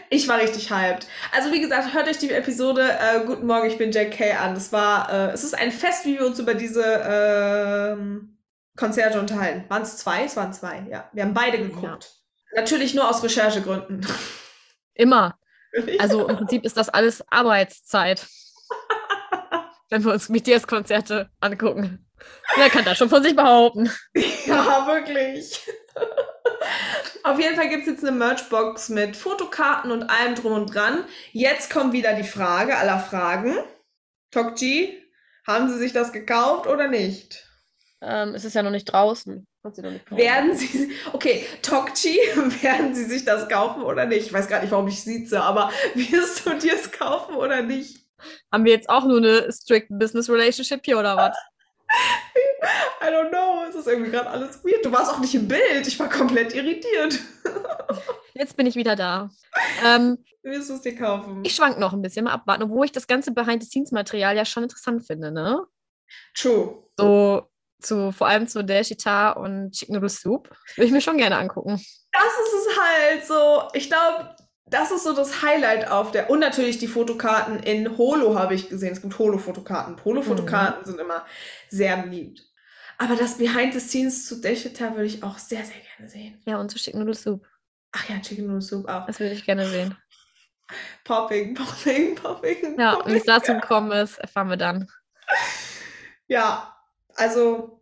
[0.10, 1.08] Ich war richtig hyped.
[1.32, 4.54] Also wie gesagt, hört euch die Episode äh, Guten Morgen, ich bin JK an.
[4.54, 8.38] Das war, äh, es ist ein Fest, wie wir uns über diese ähm,
[8.76, 9.70] Konzerte unterhalten.
[9.70, 10.24] Waren es zwei?
[10.24, 11.10] Es waren zwei, ja.
[11.14, 12.22] Wir haben beide geguckt.
[12.56, 14.06] Natürlich nur aus Recherchegründen.
[14.94, 15.38] Immer.
[16.00, 18.28] Also im Prinzip ist das alles Arbeitszeit.
[19.90, 22.11] Wenn wir uns BTS-Konzerte angucken.
[22.56, 23.92] Wer kann das schon von sich behaupten?
[24.46, 25.62] ja, wirklich.
[27.24, 31.06] Auf jeden Fall gibt es jetzt eine Merchbox mit Fotokarten und allem drum und dran.
[31.32, 33.58] Jetzt kommt wieder die Frage aller Fragen.
[34.32, 35.02] Tokji,
[35.46, 37.48] haben Sie sich das gekauft oder nicht?
[38.02, 39.46] Ähm, es ist ja noch nicht draußen.
[39.64, 40.10] Hat sie noch nicht.
[40.10, 42.18] Werden Sie, okay, Tokchi,
[42.62, 44.26] werden Sie sich das kaufen oder nicht?
[44.26, 48.08] Ich weiß gar nicht, warum ich sieze, aber wirst du dir es kaufen oder nicht?
[48.52, 51.38] Haben wir jetzt auch nur eine strict Business Relationship hier oder was?
[53.02, 54.86] I don't know, es ist irgendwie gerade alles weird.
[54.86, 57.20] Du warst auch nicht im Bild, ich war komplett irritiert.
[58.34, 59.30] Jetzt bin ich wieder da.
[59.86, 61.42] Ähm, Wirst du es dir kaufen?
[61.44, 65.06] ich schwank noch ein bisschen mal abwarten, obwohl ich das ganze Behind-the-Scenes-Material ja schon interessant
[65.06, 65.66] finde, ne?
[66.36, 66.84] True.
[66.98, 67.50] So,
[67.82, 70.50] zu, vor allem zu Dashita und Chicken Noodle Soup.
[70.76, 71.82] Würde ich mir schon gerne angucken.
[72.12, 73.64] Das ist es halt so.
[73.74, 74.36] Ich glaube,
[74.72, 76.30] das ist so das Highlight auf der.
[76.30, 78.94] Und natürlich die Fotokarten in Holo habe ich gesehen.
[78.94, 80.04] Es gibt Holo-Fotokarten.
[80.04, 81.26] Holo-Fotokarten sind immer
[81.70, 82.48] sehr beliebt.
[82.98, 86.42] Aber das Behind the Scenes zu Deshita würde ich auch sehr, sehr gerne sehen.
[86.46, 87.46] Ja, und zu Chicken Noodle Soup.
[87.92, 89.06] Ach ja, Chicken Noodle Soup auch.
[89.06, 89.98] Das würde ich gerne sehen.
[91.04, 92.80] Popping, popping, popping.
[92.80, 94.88] Ja, und wie es dazu gekommen ist, erfahren wir dann.
[96.28, 96.78] Ja,
[97.16, 97.81] also.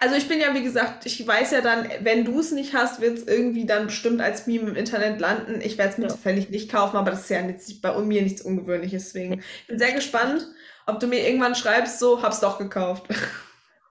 [0.00, 3.00] Also ich bin ja, wie gesagt, ich weiß ja dann, wenn du es nicht hast,
[3.00, 5.60] wird es irgendwie dann bestimmt als Meme im Internet landen.
[5.60, 6.10] Ich werde es mir Ja.
[6.10, 9.04] zufällig nicht kaufen, aber das ist ja jetzt bei mir nichts Ungewöhnliches.
[9.06, 10.46] Deswegen ich bin sehr gespannt,
[10.86, 13.04] ob du mir irgendwann schreibst, so, hab's doch gekauft.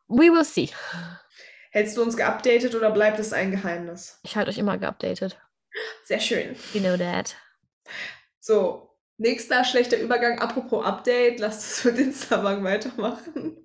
[0.07, 0.69] We will see.
[1.71, 4.19] Hältst du uns geupdatet oder bleibt es ein Geheimnis?
[4.23, 5.39] Ich halte euch immer geupdatet.
[6.03, 6.55] Sehr schön.
[6.73, 7.35] You know that.
[8.41, 10.39] So, nächster schlechter Übergang.
[10.39, 13.57] Apropos Update, lasst uns mit Instagram weitermachen.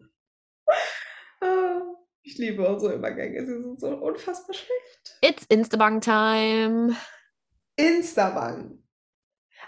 [2.27, 5.17] Ich liebe unsere Übergänge, sie sind so unfassbar schlecht.
[5.21, 6.97] It's Instabank Time.
[7.77, 8.83] Instabank.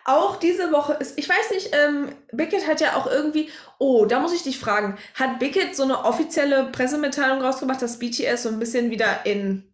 [0.05, 4.19] Auch diese Woche ist, ich weiß nicht, ähm, Bickett hat ja auch irgendwie, oh, da
[4.19, 8.59] muss ich dich fragen, hat Bickett so eine offizielle Pressemitteilung rausgebracht, dass BTS so ein
[8.59, 9.73] bisschen wieder in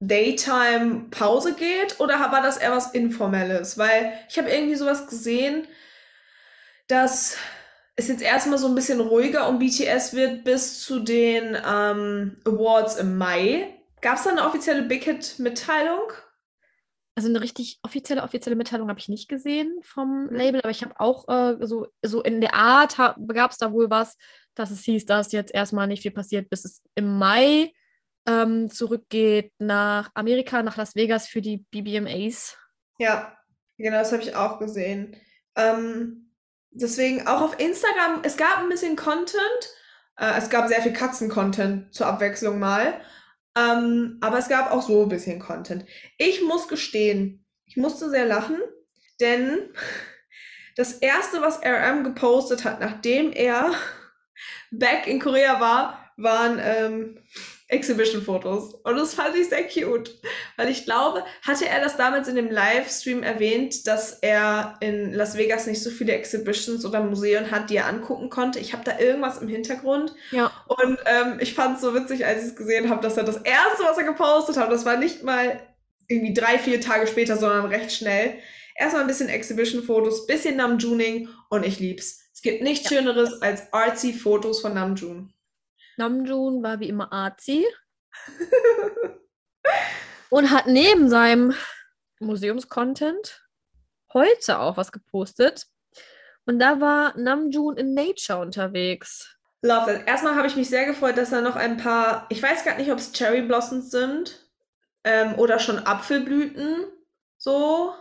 [0.00, 3.78] Daytime Pause geht oder war das eher was Informelles?
[3.78, 5.66] Weil ich habe irgendwie sowas gesehen,
[6.86, 7.38] dass
[7.96, 12.96] es jetzt erstmal so ein bisschen ruhiger um BTS wird bis zu den ähm, Awards
[12.96, 13.74] im Mai.
[14.02, 16.12] Gab es da eine offizielle Bickett-Mitteilung?
[17.14, 21.00] Also eine richtig offizielle, offizielle Mitteilung habe ich nicht gesehen vom Label, aber ich habe
[21.00, 24.18] auch äh, so, so in der Art gab es da wohl was,
[24.54, 27.72] dass es hieß, dass jetzt erstmal nicht viel passiert, bis es im Mai
[28.26, 32.58] ähm, zurückgeht nach Amerika, nach Las Vegas für die BBMAs.
[32.98, 33.34] Ja,
[33.78, 35.16] genau, das habe ich auch gesehen.
[35.54, 36.25] Ähm,
[36.80, 39.40] deswegen auch auf Instagram, es gab ein bisschen Content.
[40.18, 43.00] Äh, es gab sehr viel Katzen-Content zur Abwechslung mal.
[43.56, 45.86] Ähm, aber es gab auch so ein bisschen Content.
[46.18, 48.58] Ich muss gestehen, ich musste sehr lachen,
[49.20, 49.70] denn
[50.76, 53.72] das erste, was RM gepostet hat, nachdem er
[54.70, 57.18] back in Korea war, waren ähm,
[57.68, 58.74] Exhibition-Fotos.
[58.74, 60.16] Und das fand ich sehr cute.
[60.56, 65.36] Weil ich glaube, hatte er das damals in dem Livestream erwähnt, dass er in Las
[65.36, 68.60] Vegas nicht so viele Exhibitions oder Museen hat, die er angucken konnte.
[68.60, 70.14] Ich habe da irgendwas im Hintergrund.
[70.30, 70.52] Ja.
[70.68, 73.38] Und ähm, ich fand es so witzig, als ich es gesehen habe, dass er das
[73.38, 75.60] erste, was er gepostet hat, das war nicht mal
[76.08, 78.38] irgendwie drei, vier Tage später, sondern recht schnell.
[78.76, 82.20] Erstmal ein bisschen Exhibition-Fotos, bisschen Namjooning und ich lieb's.
[82.32, 85.32] Es gibt nichts Schöneres als artsy Fotos von Namjoon.
[85.96, 87.66] Namjoon war wie immer artsy
[90.30, 91.54] und hat neben seinem
[92.20, 93.42] Museumscontent
[94.12, 95.66] heute auch was gepostet.
[96.44, 99.36] Und da war Namjoon in Nature unterwegs.
[99.62, 100.06] Love it.
[100.06, 102.90] Erstmal habe ich mich sehr gefreut, dass da noch ein paar, ich weiß gar nicht,
[102.92, 104.46] ob es Cherry Blossoms sind
[105.02, 106.84] ähm, oder schon Apfelblüten,
[107.36, 107.92] so,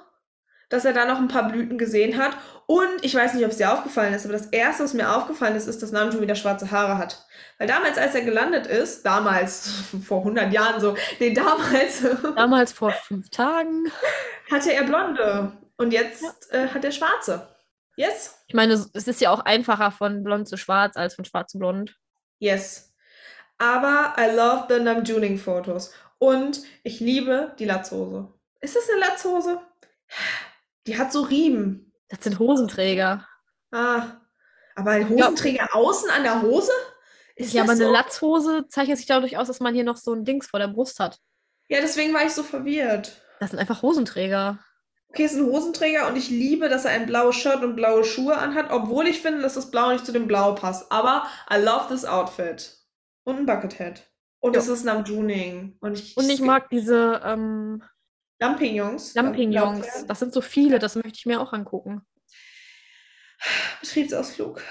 [0.69, 2.37] dass er da noch ein paar Blüten gesehen hat.
[2.67, 5.55] Und ich weiß nicht, ob es dir aufgefallen ist, aber das Erste, was mir aufgefallen
[5.55, 7.25] ist, ist, dass Namjoon wieder schwarze Haare hat.
[7.59, 9.71] Weil damals, als er gelandet ist, damals,
[10.05, 12.03] vor 100 Jahren so, nee, damals
[12.35, 13.91] Damals vor fünf Tagen.
[14.51, 17.47] hatte er blonde und jetzt äh, hat er schwarze.
[17.97, 18.37] Yes?
[18.47, 21.59] Ich meine, es ist ja auch einfacher von blond zu schwarz als von schwarz zu
[21.59, 21.95] blond.
[22.39, 22.93] Yes.
[23.57, 25.93] Aber I love the Namjooning-Fotos.
[26.17, 28.33] Und ich liebe die Latzhose.
[28.59, 29.61] Ist das eine Latzhose?
[30.87, 31.93] Die hat so Riemen.
[32.09, 33.27] Das sind Hosenträger.
[33.71, 34.03] Ah.
[34.75, 36.71] Aber ein Hosenträger außen an der Hose?
[37.35, 37.91] Ist ja, aber eine so?
[37.91, 40.99] Latzhose zeichnet sich dadurch aus, dass man hier noch so ein Dings vor der Brust
[40.99, 41.19] hat.
[41.67, 43.21] Ja, deswegen war ich so verwirrt.
[43.39, 44.59] Das sind einfach Hosenträger.
[45.09, 48.03] Okay, es ist ein Hosenträger und ich liebe, dass er ein blaues Shirt und blaue
[48.03, 50.91] Schuhe anhat, obwohl ich finde, dass das Blau nicht zu dem Blau passt.
[50.91, 52.77] Aber I love this outfit.
[53.23, 54.03] Und ein Buckethead.
[54.39, 54.59] Und Ja.
[54.59, 55.77] es ist Namjooning.
[55.79, 57.81] Und ich, Und ich mag diese ähm,
[58.39, 59.13] Lampignons.
[59.15, 59.85] Lampignons.
[59.85, 62.05] Lamp- Das sind so viele, das möchte ich mir auch angucken.
[63.81, 64.61] Betriebsausflug.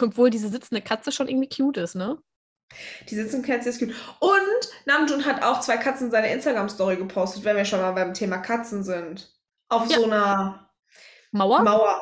[0.00, 2.18] Obwohl diese sitzende Katze schon irgendwie cute ist, ne?
[3.08, 3.94] Die sitzen Cats ist cute.
[4.20, 4.40] Und
[4.86, 8.38] Namjoon hat auch zwei Katzen in seiner Instagram-Story gepostet, wenn wir schon mal beim Thema
[8.38, 9.28] Katzen sind.
[9.68, 9.96] Auf Ja.
[9.98, 10.70] so einer
[11.32, 11.62] Mauer?
[11.62, 12.00] Mauer.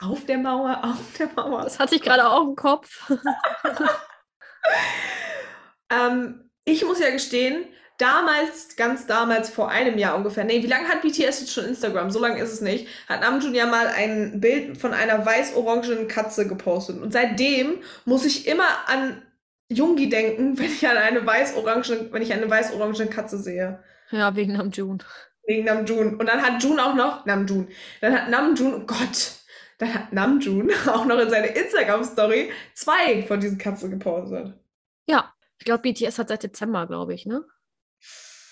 [0.00, 1.62] Auf der Mauer, auf der Mauer.
[1.62, 3.10] Das hatte ich gerade auch im Kopf.
[5.90, 7.64] Ähm, ich muss ja gestehen,
[7.98, 12.10] damals, ganz damals, vor einem Jahr ungefähr, nee, wie lange hat BTS jetzt schon Instagram?
[12.10, 12.88] So lange ist es nicht.
[13.08, 17.00] Hat Namjoon ja mal ein Bild von einer weiß-orangenen Katze gepostet.
[17.00, 19.22] Und seitdem muss ich immer an
[19.68, 23.82] Jungi denken, wenn ich an eine weiß-orangene, wenn ich eine weiß-orangene Katze sehe.
[24.10, 25.02] Ja, wegen Namjoon.
[25.46, 26.16] Wegen Namjoon.
[26.16, 27.68] Und dann hat Jun auch noch, Namjoon,
[28.00, 29.32] dann hat Namjoon, oh Gott,
[29.78, 34.54] dann hat Namjoon auch noch in seine Instagram-Story zwei von diesen Katzen gepostet.
[35.08, 37.44] Ja, ich glaube, BTS hat seit Dezember, glaube ich, ne?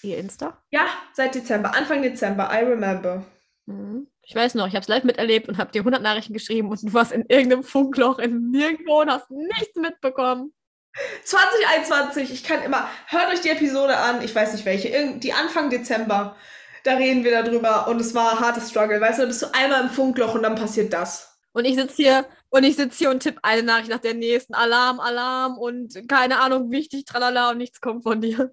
[0.02, 0.62] Ihr Insta?
[0.70, 3.24] Ja, seit Dezember, Anfang Dezember, I remember.
[3.66, 4.08] Mhm.
[4.22, 6.82] Ich weiß noch, ich habe es live miterlebt und habe dir 100 Nachrichten geschrieben und
[6.82, 10.52] du warst in irgendeinem Funkloch in nirgendwo und hast nichts mitbekommen.
[11.24, 15.68] 2021, ich kann immer, hört euch die Episode an, ich weiß nicht welche, die Anfang
[15.68, 16.36] Dezember,
[16.84, 19.46] da reden wir darüber und es war ein hartes Struggle, weißt du, da bist du
[19.52, 21.36] einmal im Funkloch und dann passiert das.
[21.52, 24.54] Und ich sitze hier und ich sitze hier und tippe eine Nachricht nach der nächsten.
[24.54, 28.52] Alarm, Alarm und keine Ahnung, wichtig, tralala und nichts kommt von dir.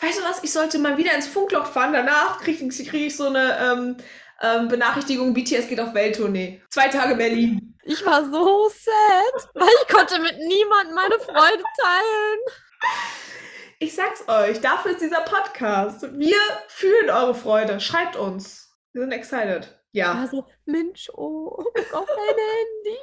[0.00, 3.16] Weißt du was, ich sollte mal wieder ins Funkloch fahren, danach kriege ich, krieg ich
[3.16, 3.96] so eine ähm,
[4.42, 6.62] ähm, Benachrichtigung, BTS geht auf Welttournee.
[6.70, 7.78] Zwei Tage Berlin.
[7.84, 12.38] Ich war so sad, weil ich konnte mit niemandem meine Freude teilen.
[13.78, 16.06] Ich sag's euch, dafür ist dieser Podcast.
[16.18, 16.36] Wir
[16.68, 18.76] fühlen eure Freude, schreibt uns.
[18.92, 19.80] Wir sind excited.
[19.92, 20.12] Ja.
[20.12, 23.00] Also, Mensch, oh, guck auf dein Handy.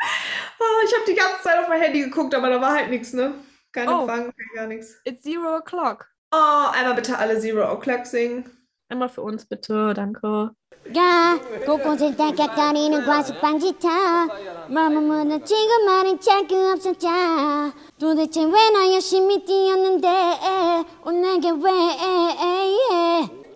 [0.00, 3.12] Ah, ich habe die ganze Zeit auf mein Handy geguckt, aber da war halt nichts,
[3.12, 3.34] ne?
[3.71, 4.01] Kein Oh.
[4.01, 4.95] Empfang, kein gar nichts.
[5.05, 6.07] It's zero o'clock.
[6.31, 8.43] Oh, einmal bitte alle Zero O'Clock singen.
[8.89, 10.51] Einmal für uns bitte, danke.
[10.95, 21.11] 야 곳곳을 닦아다니는 과습방지타 마음은 지금 말은 짤그 없었자 도대체 왜 나 열심히 뛰었는데 어,
[21.11, 21.71] 내게 왜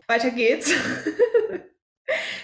[0.10, 0.74] Weiter geht's.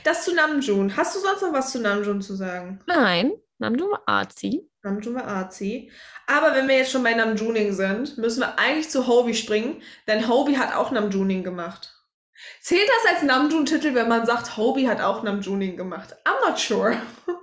[0.06, 0.96] Das zu Namjoon.
[0.96, 2.80] Hast du sonst noch was zu Namjoon zu sagen?
[2.88, 4.70] Nein, Namjoon war Arzi.
[4.84, 5.91] Namjoon war Arzi.
[6.33, 10.29] Aber wenn wir jetzt schon bei Namjooning sind, müssen wir eigentlich zu Hobie springen, denn
[10.29, 11.95] Hobie hat auch Namjooning gemacht.
[12.62, 16.16] Zählt das als Namjoon-Titel, wenn man sagt, Hobie hat auch Namjooning gemacht?
[16.25, 16.97] I'm not sure.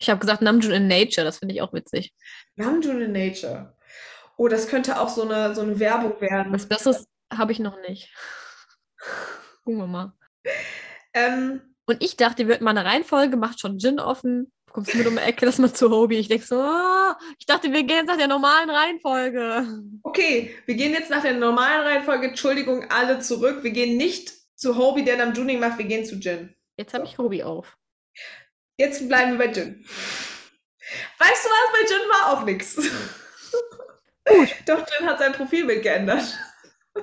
[0.00, 2.12] Ich habe gesagt Namjoon in Nature, das finde ich auch witzig.
[2.56, 3.74] Namjoon in Nature.
[4.36, 6.52] Oh, das könnte auch so eine, so eine Werbung werden.
[6.52, 8.12] Was Besseres habe ich noch nicht.
[9.64, 10.12] Gucken wir mal.
[11.14, 14.52] Ähm, Und ich dachte, wir hätten mal eine Reihenfolge, macht schon Gin offen.
[14.74, 16.16] Kommst du mit um die Ecke, lass mal zu Hobie.
[16.16, 19.68] Ich denke so, ah, ich dachte, wir gehen jetzt nach der normalen Reihenfolge.
[20.02, 22.26] okay, wir gehen jetzt nach der normalen Reihenfolge.
[22.26, 23.62] Entschuldigung, alle zurück.
[23.62, 25.78] Wir gehen nicht zu Hobie, der Namjooning macht.
[25.78, 26.56] Wir gehen zu Jin.
[26.76, 27.78] Jetzt habe ich Hobie auf.
[28.76, 29.84] Jetzt bleiben wir bei Jin.
[31.18, 31.72] Weißt du was?
[31.72, 32.74] Bei Jin war auch nichts.
[34.66, 36.36] Doch, Jin hat sein Profilbild geändert.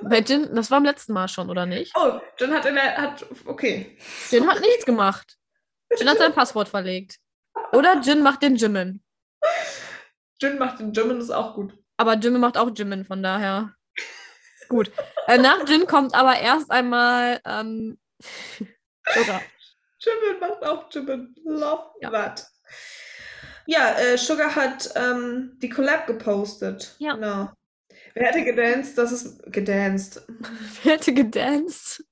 [0.02, 1.94] Bei Jin, das war beim letzten Mal schon, oder nicht?
[1.96, 2.98] Oh, Jin hat in der.
[2.98, 3.96] Hat, okay.
[4.30, 5.38] Jin hat nichts gemacht.
[5.98, 7.21] Jin hat sein Passwort verlegt.
[7.72, 9.02] Oder Jin macht den Jimin.
[10.40, 11.74] Jin macht den Jimin, ist auch gut.
[11.96, 13.74] Aber Jimin macht auch Jimin, von daher.
[14.68, 14.90] Gut.
[15.26, 17.98] Äh, nach Jin kommt aber erst einmal ähm,
[19.14, 19.42] Sugar.
[19.98, 21.34] Jimin macht auch Jimin.
[21.44, 22.10] Love Ja.
[22.10, 22.46] that.
[23.66, 26.96] Ja, äh, Sugar hat ähm, die Collab gepostet.
[26.98, 27.14] Ja.
[27.14, 27.50] Genau.
[28.14, 30.22] Wer hätte gedanced, das ist gedanced.
[30.82, 32.04] Wer hätte gedanced?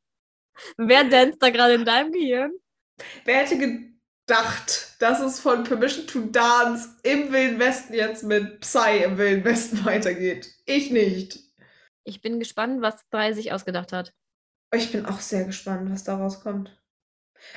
[0.76, 2.52] Wer danst da gerade in deinem Gehirn?
[3.24, 3.58] Wer hätte
[4.30, 9.44] gedacht, dass es von Permission to Dance im Wilden Westen jetzt mit Psy im Wilden
[9.44, 10.48] Westen weitergeht?
[10.66, 11.40] Ich nicht.
[12.04, 14.14] Ich bin gespannt, was 3 sich ausgedacht hat.
[14.72, 16.76] Ich bin auch sehr gespannt, was da rauskommt.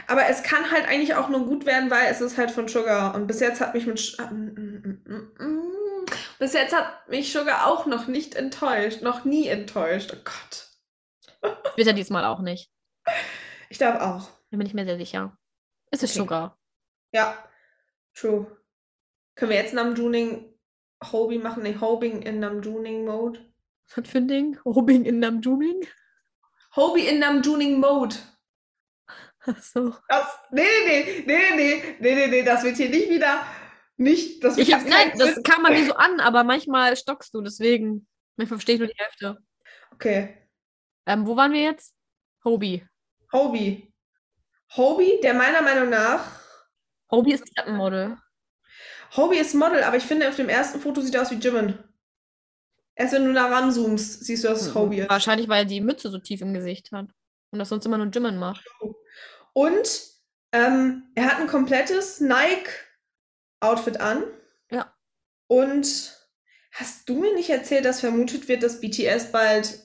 [0.08, 3.14] Aber es kann halt eigentlich auch nur gut werden, weil es ist halt von Sugar.
[3.14, 4.00] Und bis jetzt hat mich mit.
[4.00, 6.06] Sch- ah, mm, mm, mm.
[6.40, 9.02] Bis jetzt hat mich Sugar auch noch nicht enttäuscht.
[9.02, 10.12] Noch nie enttäuscht.
[10.16, 11.54] Oh Gott.
[11.76, 12.72] Wird er diesmal auch nicht.
[13.70, 14.30] Ich glaube auch.
[14.52, 15.38] Da bin ich mir sehr sicher.
[15.92, 16.20] Es ist Okay.
[16.20, 16.58] Sugar.
[17.14, 17.38] Ja.
[18.16, 18.58] True.
[19.36, 20.54] Können wir jetzt Namjooning
[21.12, 21.64] Hobie machen?
[21.64, 23.40] Nee, Hobing in Namjooning Mode.
[23.96, 24.58] Was für ein Ding?
[24.66, 25.88] Robing in Namjooming?
[26.76, 28.16] Hobie in Namjooning Mode.
[29.46, 29.96] Achso.
[30.08, 33.46] Das, nee, nee, nee, nee, nee, nee, nee, das wird hier nicht wieder.
[33.98, 37.42] Nicht, das Ich hab, nein, das kam bei mir so an, aber manchmal stockst du,
[37.42, 38.08] deswegen.
[38.36, 39.38] Manchmal verstehe ich nur die Hälfte.
[39.92, 40.38] Okay.
[41.06, 41.94] Ähm, wo waren wir jetzt?
[42.44, 42.84] Hobie.
[43.32, 43.94] Hobie.
[44.76, 46.43] Hobie, der meiner Meinung nach.
[47.14, 48.18] Hobie ist Treppenmodel.
[49.16, 51.78] Hobie ist Model, aber ich finde, auf dem ersten Foto sieht er aus wie Jimin.
[52.96, 55.10] Erst wenn du nah ranzoomst, siehst du, dass es Hobie ist.
[55.10, 57.08] Wahrscheinlich, weil er die Mütze so tief im Gesicht hat.
[57.52, 58.66] Und das sonst immer nur Jimin macht.
[59.54, 60.02] Und
[60.52, 64.24] ähm, er hat ein komplettes Nike-Outfit an.
[64.72, 64.94] Ja.
[65.48, 66.24] Und
[66.74, 69.80] Hast du mir nicht erzählt, dass vermutet wird, dass BTS bald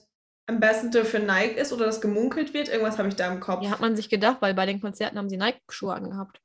[0.46, 2.68] Ambassador für Nike ist oder das gemunkelt wird?
[2.68, 3.62] Irgendwas habe ich da im Kopf.
[3.62, 6.40] Ja, hat man sich gedacht, weil bei den Konzerten haben sie Nike-Schuhe angehabt.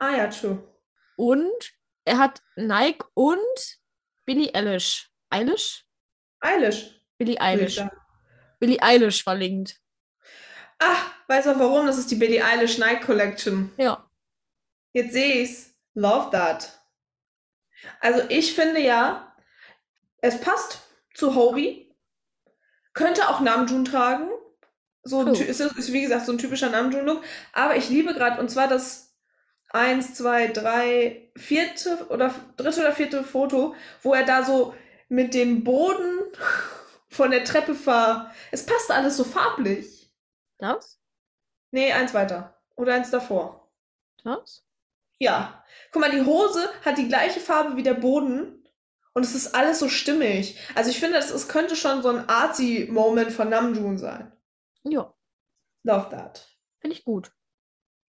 [0.00, 0.66] Ah ja, true.
[1.16, 1.72] Und
[2.04, 3.78] er hat Nike und
[4.24, 5.10] Billie Eilish.
[5.30, 5.86] Eilish?
[6.40, 7.00] Eilish.
[7.18, 7.76] Billie Eilish.
[7.76, 7.96] sagen.
[8.58, 9.78] Billie Eilish verlinkt.
[10.78, 11.86] Ach, weißt du auch warum?
[11.86, 13.70] Das ist die Billie Eilish Nike Collection.
[13.76, 14.10] Ja.
[14.92, 15.74] Jetzt sehe ich's.
[15.94, 16.80] Love that.
[18.00, 19.34] Also ich finde ja,
[20.18, 20.80] es passt
[21.14, 21.94] zu Hobie.
[22.94, 24.28] Könnte auch Namjoon tragen.
[25.02, 25.36] So ein, Cool.
[25.36, 27.22] ist, ist wie gesagt so ein typischer Namjoon-Look.
[27.52, 29.09] Aber ich liebe gerade, und zwar das
[29.70, 34.74] eins, zwei, drei, vierte oder dritte oder vierte Foto, wo er da so
[35.08, 36.18] mit dem Boden
[37.08, 38.34] von der Treppe fahr.
[38.50, 40.12] Es passt alles so farblich.
[40.58, 41.00] Das?
[41.70, 42.60] Nee, eins weiter.
[42.76, 43.70] Oder eins davor.
[44.24, 44.64] Das?
[45.18, 45.64] Ja.
[45.92, 48.60] Guck mal, die Hose hat die gleiche Farbe wie der Boden
[49.12, 50.58] und es ist alles so stimmig.
[50.74, 54.32] Also ich finde, es, könnte schon so ein Artsy-Moment von Namjoon sein.
[54.84, 55.12] Ja,
[55.82, 56.48] Love that.
[56.80, 57.32] finde ich gut.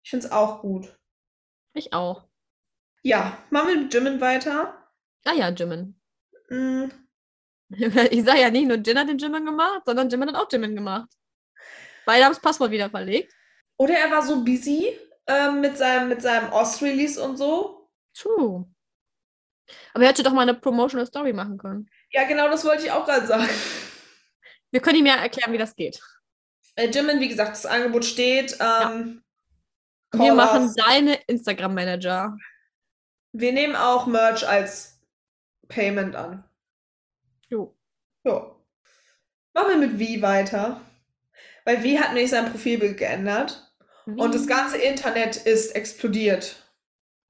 [0.03, 0.97] Ich finde es auch gut.
[1.74, 2.28] Ich auch.
[3.03, 4.78] Ja, machen wir mit Jimin weiter.
[5.26, 5.99] Ah ja, Jimin.
[6.49, 6.86] Mm,
[8.11, 10.76] Ich sage ja nicht nur Jin hat den Jimin gemacht, sondern Jimin hat auch Jimin
[10.76, 11.09] gemacht.
[12.05, 13.34] Beide haben das Passwort wieder verlegt.
[13.78, 14.97] Oder er war so busy
[15.28, 17.89] ähm, mit seinem, mit seinem Ost-Release und so.
[18.13, 18.65] True.
[19.93, 21.89] Aber er hätte doch mal eine Promotional Story machen können.
[22.11, 23.47] Ja, genau das wollte ich auch gerade sagen.
[24.72, 26.01] Wir können ihm ja erklären, wie das geht.
[26.76, 28.57] Äh, Jimin, wie gesagt, das Angebot steht.
[28.59, 29.22] Ähm, Wir
[30.12, 30.76] call machen us.
[30.76, 32.38] deine Instagram-Manager.
[33.34, 34.99] Wir nehmen auch Merch als
[35.68, 36.43] Payment an.
[37.49, 37.76] Jo.
[38.24, 38.55] Ja.
[39.53, 40.82] Machen wir mit Wie weiter.
[41.66, 43.74] Weil Wie hat nämlich sein Profilbild geändert.
[44.05, 44.47] Und das Wie?
[44.47, 46.55] ganze Internet ist explodiert.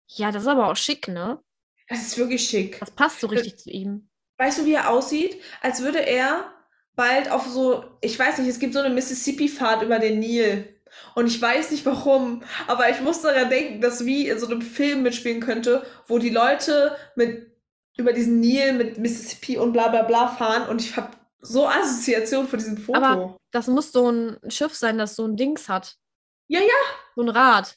[0.08, 1.40] Ja, das ist aber auch schick, ne?
[1.88, 2.80] Das ist wirklich schick.
[2.80, 4.10] Das passt so richtig zu ihm.
[4.38, 5.42] Weißt du, wie er aussieht?
[5.62, 6.52] Als würde er
[6.96, 10.81] bald auf so, ich weiß nicht, es gibt so eine Mississippi-Fahrt über den Nil.
[11.16, 14.62] Und ich weiß nicht warum, aber ich muss daran denken, dass wie in so einem
[14.62, 17.52] Film mitspielen könnte, wo die Leute mit
[17.98, 21.12] über diesen Nil mit Mississippi und bla bla bla fahren und ich habe
[21.42, 22.98] so Assoziation von diesem Foto.
[23.00, 25.96] Aber- Das muss so ein Schiff sein, das so ein Dings hat.
[26.48, 26.68] Ja, ja.
[27.16, 27.76] So ein Rad.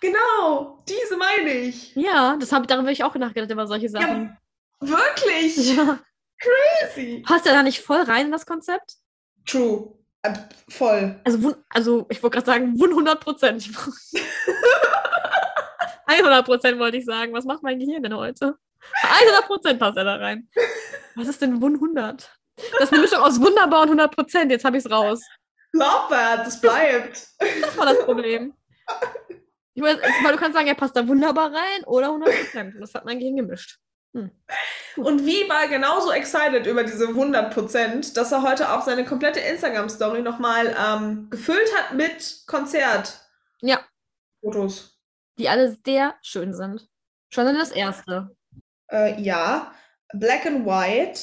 [0.00, 1.94] genau, diese meine ich.
[1.94, 4.36] Ja, das hab, darüber habe ich auch nachgedacht, über solche Sachen.
[4.80, 5.56] Wirklich.
[5.76, 5.98] Ja.
[6.38, 7.22] Crazy.
[7.26, 8.96] Passt er da nicht voll rein in das Konzept?
[9.46, 9.94] True.
[10.24, 10.32] Äh,
[10.70, 11.20] voll.
[11.24, 13.70] Also, also ich wollte gerade sagen, wun 100 Prozent.
[16.06, 17.34] 100 Prozent wollte ich sagen.
[17.34, 18.56] Was macht mein Gehirn denn heute?
[19.02, 20.48] 100 Prozent passt er da rein.
[21.14, 22.30] Was ist denn Wun 100?
[22.56, 24.50] Das ist eine Mischung aus wunderbar und 100 Prozent.
[24.50, 25.20] Jetzt habe ich es raus.
[25.72, 27.28] Love that, das bleibt.
[27.60, 28.54] Das war das Problem.
[29.74, 32.74] Ich weil du kannst sagen, er passt da wunderbar rein oder 100 Prozent.
[32.80, 33.78] Das hat mein Gehirn gemischt.
[34.96, 40.22] Und wie war genauso excited über diese 100%, dass er heute auch seine komplette Instagram-Story
[40.22, 43.20] nochmal ähm, gefüllt hat mit Konzertfotos.
[43.60, 43.80] Ja,
[45.38, 46.88] die alle sehr schön sind.
[47.30, 48.36] Schon dann das erste.
[48.90, 49.72] Äh, ja,
[50.12, 51.20] Black and White.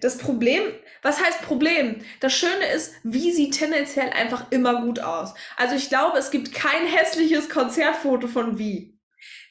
[0.00, 0.62] Das Problem,
[1.02, 2.04] was heißt Problem?
[2.18, 5.34] Das Schöne ist, wie sieht tendenziell einfach immer gut aus.
[5.56, 8.98] Also ich glaube, es gibt kein hässliches Konzertfoto von Wie.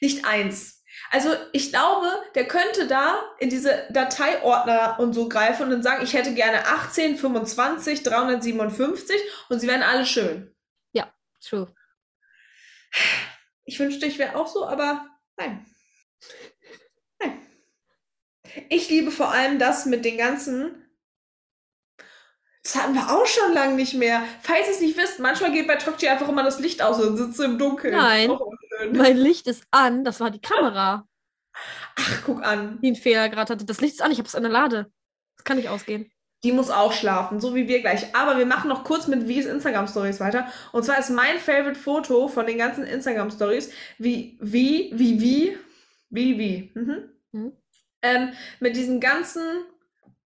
[0.02, 0.73] Nicht eins.
[1.14, 6.02] Also ich glaube, der könnte da in diese Dateiordner und so greifen und dann sagen,
[6.02, 9.16] ich hätte gerne 18, 25, 357
[9.48, 10.54] und sie wären alle schön.
[11.44, 11.68] True.
[13.64, 15.06] Ich wünschte, ich wäre auch so, aber
[15.36, 15.66] nein.
[17.20, 17.46] Nein.
[18.68, 20.80] Ich liebe vor allem das mit den ganzen.
[22.62, 24.22] Das hatten wir auch schon lange nicht mehr.
[24.42, 27.16] Falls ihr es nicht wisst, manchmal geht bei Tokchi einfach immer das Licht aus und
[27.18, 27.94] sitzt im Dunkeln.
[27.94, 28.30] Nein.
[28.30, 28.50] Auch
[28.80, 28.96] unschön.
[28.96, 30.04] Mein Licht ist an.
[30.04, 31.06] Das war die Kamera,
[31.96, 32.80] Ach, guck an.
[32.80, 33.64] die einen Fehler gerade hatte.
[33.64, 34.10] Das Licht ist an.
[34.10, 34.90] Ich habe es an der Lade.
[35.36, 36.10] Das kann nicht ausgehen.
[36.42, 38.14] Die muss auch schlafen, so wie wir gleich.
[38.14, 40.46] Aber wir machen noch kurz mit Wies Instagram-Stories weiter.
[40.72, 45.58] Und zwar ist mein Favorite Foto von den ganzen Instagram-Stories, wie, wie, wie, wie,
[46.10, 46.72] wie, wie.
[46.74, 47.08] Mhm.
[47.32, 47.52] Mhm.
[48.02, 49.42] Ähm, mit diesen ganzen,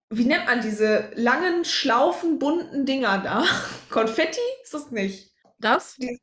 [0.09, 3.45] wie nennt man diese langen, schlaufen, bunten Dinger da?
[3.91, 4.41] Konfetti?
[4.63, 5.31] Ist das nicht?
[5.59, 5.97] Das?
[5.99, 6.17] Hm,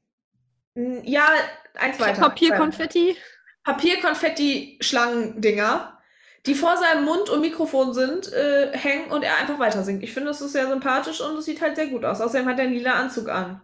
[0.75, 1.29] Ja,
[1.75, 2.21] eins weiter.
[2.21, 3.17] Papierkonfetti.
[3.65, 5.99] Papierkonfetti-Schlangendinger,
[6.47, 10.03] die vor seinem Mund und Mikrofon sind, äh, hängen und er einfach weiter singt.
[10.03, 12.21] Ich finde, das ist sehr sympathisch und es sieht halt sehr gut aus.
[12.21, 13.63] Außerdem hat er einen lila Anzug an.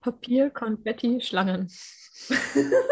[0.00, 1.70] Papierkonfetti, Schlangen.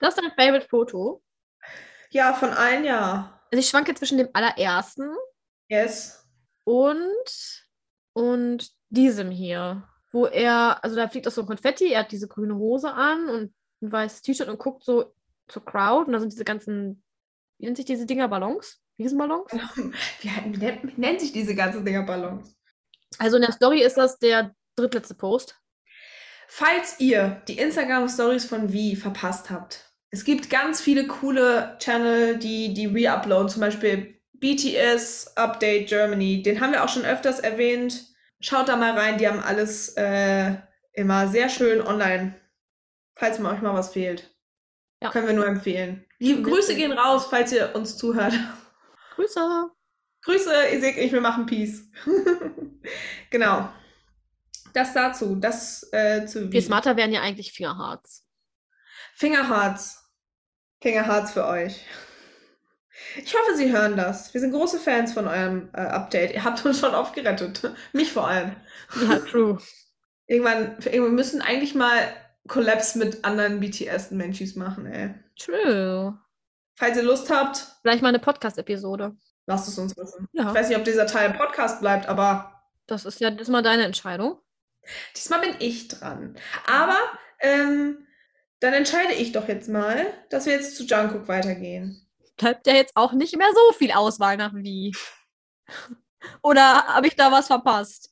[0.00, 1.22] Das ist dein Favorite-Foto.
[2.10, 3.40] ja, von allen ja.
[3.50, 5.14] Also ich schwanke zwischen dem allerersten
[5.68, 6.26] Yes.
[6.64, 7.64] und,
[8.12, 9.88] und diesem hier.
[10.14, 13.28] Wo er, also da fliegt auch so ein Konfetti, er hat diese grüne Hose an
[13.28, 13.52] und
[13.82, 15.12] ein weißes T-Shirt und guckt so
[15.48, 17.02] zur Crowd und da sind diese ganzen
[17.58, 18.80] wie nennt sich diese Dinger Ballons?
[18.98, 19.50] Riesenballons?
[20.20, 22.56] Wie, wie, nennt sich diese ganzen Dinger Ballons?
[23.18, 25.58] Also in der Story ist das der drittletzte Post.
[26.46, 32.72] Falls ihr die Instagram-Stories von Wie verpasst habt, es gibt ganz viele coole Channel, die
[32.72, 36.42] die re-uploaden, zum Beispiel BTS Update Germany.
[36.42, 38.13] Den haben wir auch schon öfters erwähnt.
[38.44, 40.56] Schaut da mal rein, die haben alles äh,
[40.92, 42.38] immer sehr schön online.
[43.14, 44.36] Falls mir euch mal was fehlt.
[45.00, 45.10] Ja.
[45.10, 46.04] Können wir nur empfehlen.
[46.18, 46.42] Liebe.
[46.42, 48.34] Grüße gehen raus, falls ihr uns zuhört.
[49.14, 49.70] Grüße.
[50.24, 51.90] Grüße, ihr seht nicht, wir machen Peace.
[53.30, 53.70] genau.
[54.74, 55.36] Das dazu.
[55.36, 58.26] Das äh, zu Viel smarter wären ja eigentlich Fingerharz.
[59.14, 60.04] Fingerharz.
[60.82, 61.80] Fingerharz für euch.
[63.16, 64.32] Ich hoffe, Sie hören das.
[64.34, 66.32] Wir sind große Fans von eurem äh, Update.
[66.32, 67.62] Ihr habt uns schon oft gerettet.
[67.92, 68.54] Mich vor allem.
[69.08, 69.58] Ja, true.
[70.26, 71.98] Irgendwann, wir müssen eigentlich mal
[72.48, 75.14] Collabs mit anderen BTS-Menschis machen, ey.
[75.38, 76.18] True.
[76.76, 79.16] Falls ihr Lust habt, Vielleicht mal eine Podcast-Episode.
[79.46, 80.28] lasst es uns wissen.
[80.32, 80.48] Ja.
[80.48, 83.62] Ich weiß nicht, ob dieser Teil Podcast bleibt, aber Das ist ja das ist mal
[83.62, 84.38] deine Entscheidung.
[85.16, 86.36] diesmal bin ich dran.
[86.66, 86.96] Aber
[87.40, 88.06] ähm,
[88.60, 92.03] dann entscheide ich doch jetzt mal, dass wir jetzt zu Jungkook weitergehen.
[92.36, 94.94] Bleibt ja jetzt auch nicht mehr so viel Auswahl nach wie.
[96.42, 98.10] Oder habe ich da was verpasst?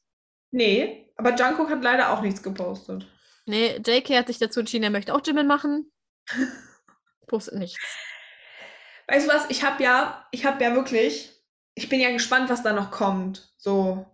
[0.50, 3.06] Nee, aber Jungkook hat leider auch nichts gepostet.
[3.46, 5.90] Nee, JK hat sich dazu entschieden, er möchte auch Jimin machen.
[7.26, 7.96] Postet nichts.
[9.08, 9.46] Weißt du was?
[9.48, 11.32] Ich habe ja, ich habe ja wirklich,
[11.74, 13.52] ich bin ja gespannt, was da noch kommt.
[13.56, 14.06] So,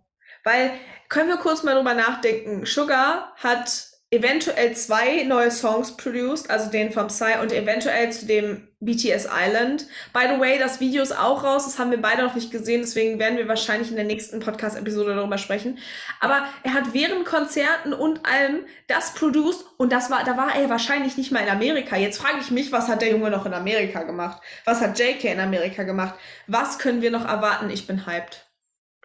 [0.43, 0.71] weil
[1.09, 2.65] können wir kurz mal drüber nachdenken.
[2.65, 8.68] Sugar hat eventuell zwei neue Songs produced, also den vom Psy und eventuell zu dem
[8.81, 9.87] BTS Island.
[10.13, 12.81] By the way, das Video ist auch raus, das haben wir beide noch nicht gesehen,
[12.81, 15.79] deswegen werden wir wahrscheinlich in der nächsten Podcast-Episode darüber sprechen.
[16.21, 20.69] Aber er hat während Konzerten und allem das produced und das war, da war er
[20.69, 21.97] wahrscheinlich nicht mal in Amerika.
[21.97, 24.41] Jetzt frage ich mich, was hat der Junge noch in Amerika gemacht?
[24.63, 26.15] Was hat JK in Amerika gemacht?
[26.47, 27.69] Was können wir noch erwarten?
[27.69, 28.49] Ich bin hyped.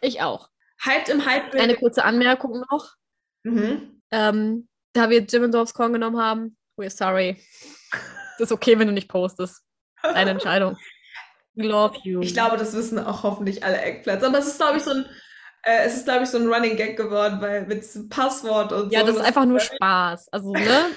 [0.01, 0.51] Ich auch.
[0.85, 1.53] Hyped im Hype.
[1.55, 2.95] Eine kurze Anmerkung noch.
[3.43, 4.03] Mhm.
[4.13, 7.43] Ähm, da wir Jimin aufs Korn genommen haben, we're sorry.
[8.37, 9.64] Es ist okay, wenn du nicht postest.
[10.13, 10.77] Deine Entscheidung.
[11.55, 12.21] Love you.
[12.21, 14.25] Ich glaube, das wissen auch hoffentlich alle Eggplants.
[14.25, 15.07] Aber es ist, glaube ich, so ein,
[15.63, 19.01] äh, es ist, glaube ich, so ein Running Gag geworden, weil mit Passwort und ja,
[19.01, 19.07] so.
[19.07, 20.29] das ist einfach nur Spaß.
[20.33, 20.87] Also, ne?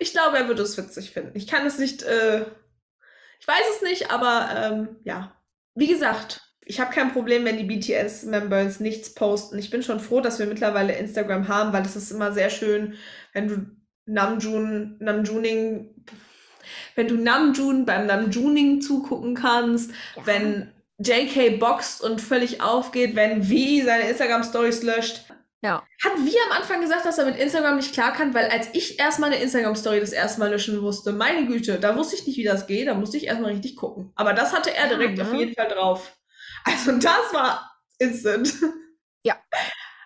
[0.00, 1.36] Ich glaube, er würde es witzig finden.
[1.36, 2.44] Ich kann es nicht, äh,
[3.40, 5.36] ich weiß es nicht, aber ähm, ja.
[5.74, 9.58] Wie gesagt, ich habe kein Problem, wenn die BTS-Members nichts posten.
[9.58, 12.94] Ich bin schon froh, dass wir mittlerweile Instagram haben, weil es ist immer sehr schön,
[13.32, 13.66] wenn du
[14.06, 15.94] Namjoon, Namjooning,
[16.94, 19.90] wenn du Namjoon beim Namjooning zugucken kannst,
[20.24, 25.24] wenn JK boxt und völlig aufgeht, wenn V seine Instagram-Stories löscht.
[25.62, 25.82] Ja.
[26.04, 28.98] Hat Vi am Anfang gesagt, dass er mit Instagram nicht klar kann, weil als ich
[28.98, 32.44] erst meine Instagram-Story das erste Mal löschen musste, meine Güte, da wusste ich nicht, wie
[32.44, 34.12] das geht, da musste ich erstmal richtig gucken.
[34.14, 35.24] Aber das hatte er Ja, direkt ne?
[35.24, 36.16] auf jeden Fall drauf.
[36.64, 38.52] Also das war instant.
[39.24, 39.36] Ja.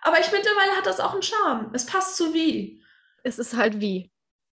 [0.02, 1.70] Aber ich mittlerweile hat das auch einen Charme.
[1.72, 2.80] Es passt zu Vi.
[3.24, 4.12] Es ist halt wie.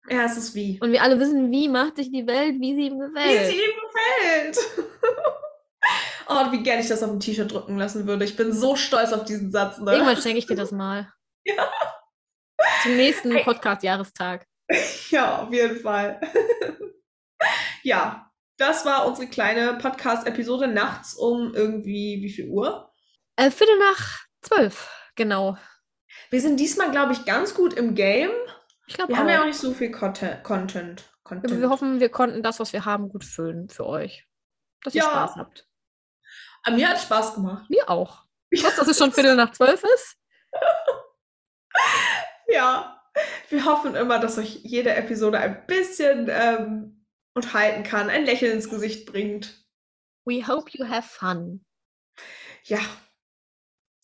[0.09, 0.79] Ja, es ist Vi.
[0.81, 3.47] Und wir alle wissen, wie macht sich die Welt, wie sie ihm Wie gefällt.
[3.51, 4.57] sie ihm gefällt.
[6.29, 8.25] oh, wie gerne ich das auf ein T-Shirt drücken lassen würde.
[8.25, 9.79] Ich bin so stolz auf diesen Satz.
[9.79, 9.93] Ne?
[9.93, 11.11] Irgendwann schenke ich dir das mal.
[11.47, 11.71] Ja.
[12.81, 13.43] Zum nächsten Hey.
[13.43, 14.45] Podcast-Jahrestag.
[15.11, 16.19] Ja, auf jeden Fall.
[17.83, 22.91] ja, das war unsere kleine Podcast-Episode nachts um irgendwie, wie viel Uhr?
[23.35, 25.55] Äh, Viertel nach zwölf, genau.
[26.31, 28.31] Wir sind diesmal, glaube ich, ganz gut im Game.
[28.87, 29.19] Ich glaube Wir auch.
[29.21, 30.43] haben ja auch nicht so viel Content.
[30.43, 31.11] Content.
[31.23, 31.59] Content.
[31.59, 34.27] wir hoffen, wir konnten das, was wir haben, gut füllen für euch.
[34.83, 35.09] Dass ihr Ja.
[35.09, 35.67] Spaß habt.
[36.63, 37.69] Aber Ah, mir hat Spaß gemacht.
[37.69, 38.23] Mir auch.
[38.55, 40.17] Trotz, dass es schon Viertel nach zwölf ist.
[42.47, 43.01] Ja,
[43.49, 48.69] wir hoffen immer, dass euch jede Episode ein bisschen ähm, unterhalten kann, ein Lächeln ins
[48.69, 49.65] Gesicht bringt.
[50.25, 51.65] We hope you have fun
[52.63, 52.79] Ja,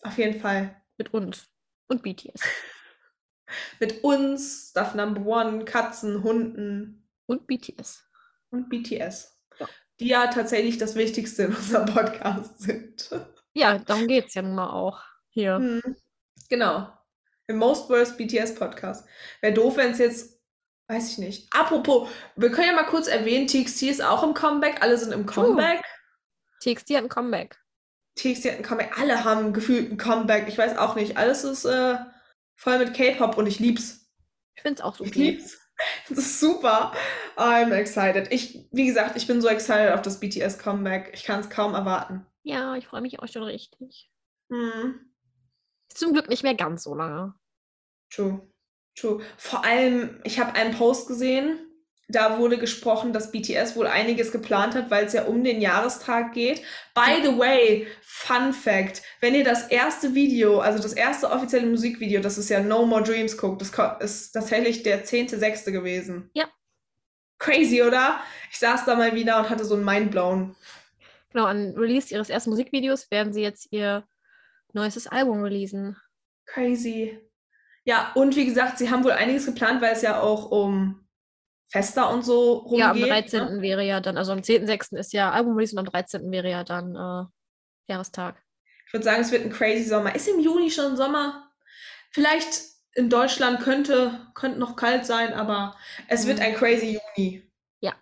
[0.04, 0.82] auf jeden Fall.
[0.98, 1.50] mit uns
[1.88, 2.42] und BTS.
[3.80, 8.04] Mit uns, Stuff Number One, Katzen, Hunden Und BTS.
[8.52, 9.38] und BTS.
[9.60, 9.68] Ja.
[10.00, 13.10] Die ja tatsächlich das Wichtigste in unserem Podcast sind.
[13.54, 15.56] Ja, darum geht es ja nun mal auch hier.
[15.56, 15.96] Hm,
[16.50, 16.92] Genau.
[17.48, 19.08] Im Most Worst BTS Podcast.
[19.42, 20.40] Wäre doof, wenn es jetzt,
[20.88, 21.54] weiß ich nicht.
[21.54, 24.82] Apropos, wir können ja mal kurz erwähnen, TXT ist auch im Comeback.
[24.82, 25.46] Alle sind im True.
[25.48, 25.82] Comeback.
[26.62, 27.58] TXT hat ein Comeback.
[28.16, 28.98] TXT hat ein Comeback.
[29.00, 30.48] Alle haben gefühlt ein Comeback.
[30.48, 31.18] Ich weiß auch nicht.
[31.18, 31.96] Alles ist äh,
[32.62, 34.08] voll mit K-Pop und ich lieb's.
[34.56, 35.58] Ich finde es auch so Ich lieb's.
[36.08, 36.94] Das ist super.
[37.36, 38.32] I'm excited.
[38.32, 41.10] Ich, wie gesagt, ich bin so excited auf das BTS Comeback.
[41.16, 42.24] Ich kann es kaum erwarten.
[42.44, 44.12] Ja, ich freue mich auch schon richtig.
[44.52, 45.12] Hm.
[45.90, 47.34] Zum Glück nicht mehr ganz so lange.
[48.12, 48.48] True.
[48.96, 49.24] True.
[49.38, 51.58] Vor allem, ich habe einen Post gesehen.
[52.12, 56.34] Da wurde gesprochen, dass BTS wohl einiges geplant hat, weil es ja um den Jahrestag
[56.34, 56.62] geht.
[56.94, 62.22] By the way, Fun Fact, wenn ihr das erste Video, also das erste offizielle Musikvideo,
[62.22, 65.72] das ist ja No More Dreams guckt, das ist tatsächlich der 10.6.
[65.72, 66.30] gewesen.
[66.34, 66.46] Ja.
[67.40, 68.20] Crazy, oder?
[68.52, 70.56] Ich saß da mal wieder und hatte so ein Mindblown.
[71.32, 74.08] Genau, an Release ihres ersten Musikvideos werden sie jetzt ihr
[74.74, 75.98] neuestes Album releasen.
[76.46, 77.20] Crazy.
[77.84, 81.08] Ja, und wie gesagt, sie haben wohl einiges geplant, weil es ja auch um
[81.72, 82.80] Fester und so rumgeht.
[82.80, 83.08] Ja, am ne?
[83.08, 83.62] 13.
[83.62, 84.98] wäre ja dann, also am 10.6.
[84.98, 86.30] ist ja Album-Release und am 13.
[86.32, 88.42] wäre ja dann äh, Jahrestag.
[88.88, 90.14] Ich würde sagen, es wird ein crazy Sommer.
[90.14, 91.50] Ist im Juni schon Sommer?
[92.12, 92.62] Vielleicht
[92.94, 95.78] in Deutschland könnte, könnte noch kalt sein, aber
[96.10, 96.44] es wird Mhm.
[96.44, 97.50] ein crazy Juni.
[97.80, 97.94] Ja.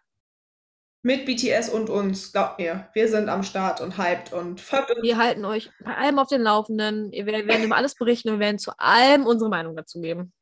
[1.03, 2.89] Mit BTS und uns, glaubt mir.
[2.93, 4.71] Wir sind am Start und hyped und uns.
[5.03, 7.11] Wir halten euch bei allem auf den Laufenden.
[7.11, 10.33] Wir werden über alles berichten und werden zu allem unsere Meinung dazu geben.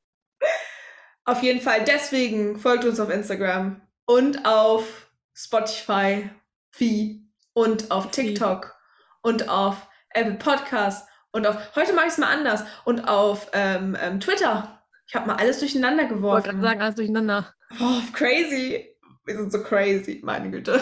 [1.28, 1.84] Auf jeden Fall.
[1.84, 6.30] Deswegen folgt uns auf Instagram und auf Spotify,
[6.78, 8.12] Wie und auf.
[8.12, 8.74] TikTok
[9.22, 13.96] und auf Apple Podcasts und auf, heute mache ich es mal anders, und auf ähm,
[14.02, 14.82] ähm, Twitter.
[15.06, 16.44] Ich habe mal alles durcheinander Ich wollte geworfen.
[16.46, 17.54] gerade sagen, alles durcheinander.
[17.80, 18.88] Oh, crazy.
[19.26, 20.82] Wir sind so crazy, meine Güte.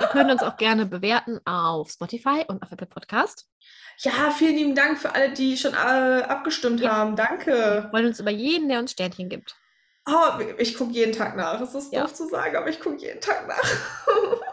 [0.00, 3.46] Ihr könnt uns auch gerne bewerten auf Spotify und auf Apple Podcast.
[3.98, 6.92] Ja, vielen lieben Dank für alle, die schon äh, abgestimmt Ja.
[6.96, 7.18] haben.
[7.18, 7.88] Wir Danke.
[7.90, 9.54] freuen uns über jeden, der uns Sternchen gibt.
[10.06, 11.60] Oh, ich gucke jeden Tag nach.
[11.60, 12.02] Es ist Ja.
[12.02, 13.62] doof zu sagen, aber ich gucke jeden Tag nach.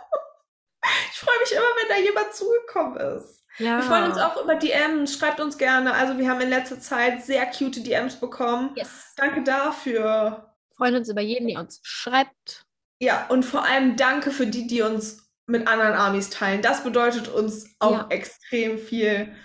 [1.11, 3.45] ich freue mich immer, wenn da jemand zugekommen ist.
[3.57, 3.77] Ja.
[3.77, 5.17] Wir freuen uns auch über DMs.
[5.17, 5.93] Schreibt uns gerne.
[5.93, 8.71] Also wir haben in letzter Zeit sehr cute DMs bekommen.
[8.75, 9.13] Yes.
[9.17, 10.47] Danke dafür.
[10.77, 12.65] freuen uns über jeden, der uns schreibt.
[12.99, 16.61] Ja, und vor allem danke für die, die uns mit anderen Armies teilen.
[16.61, 18.07] Das bedeutet uns auch Ja.
[18.09, 19.35] extrem viel.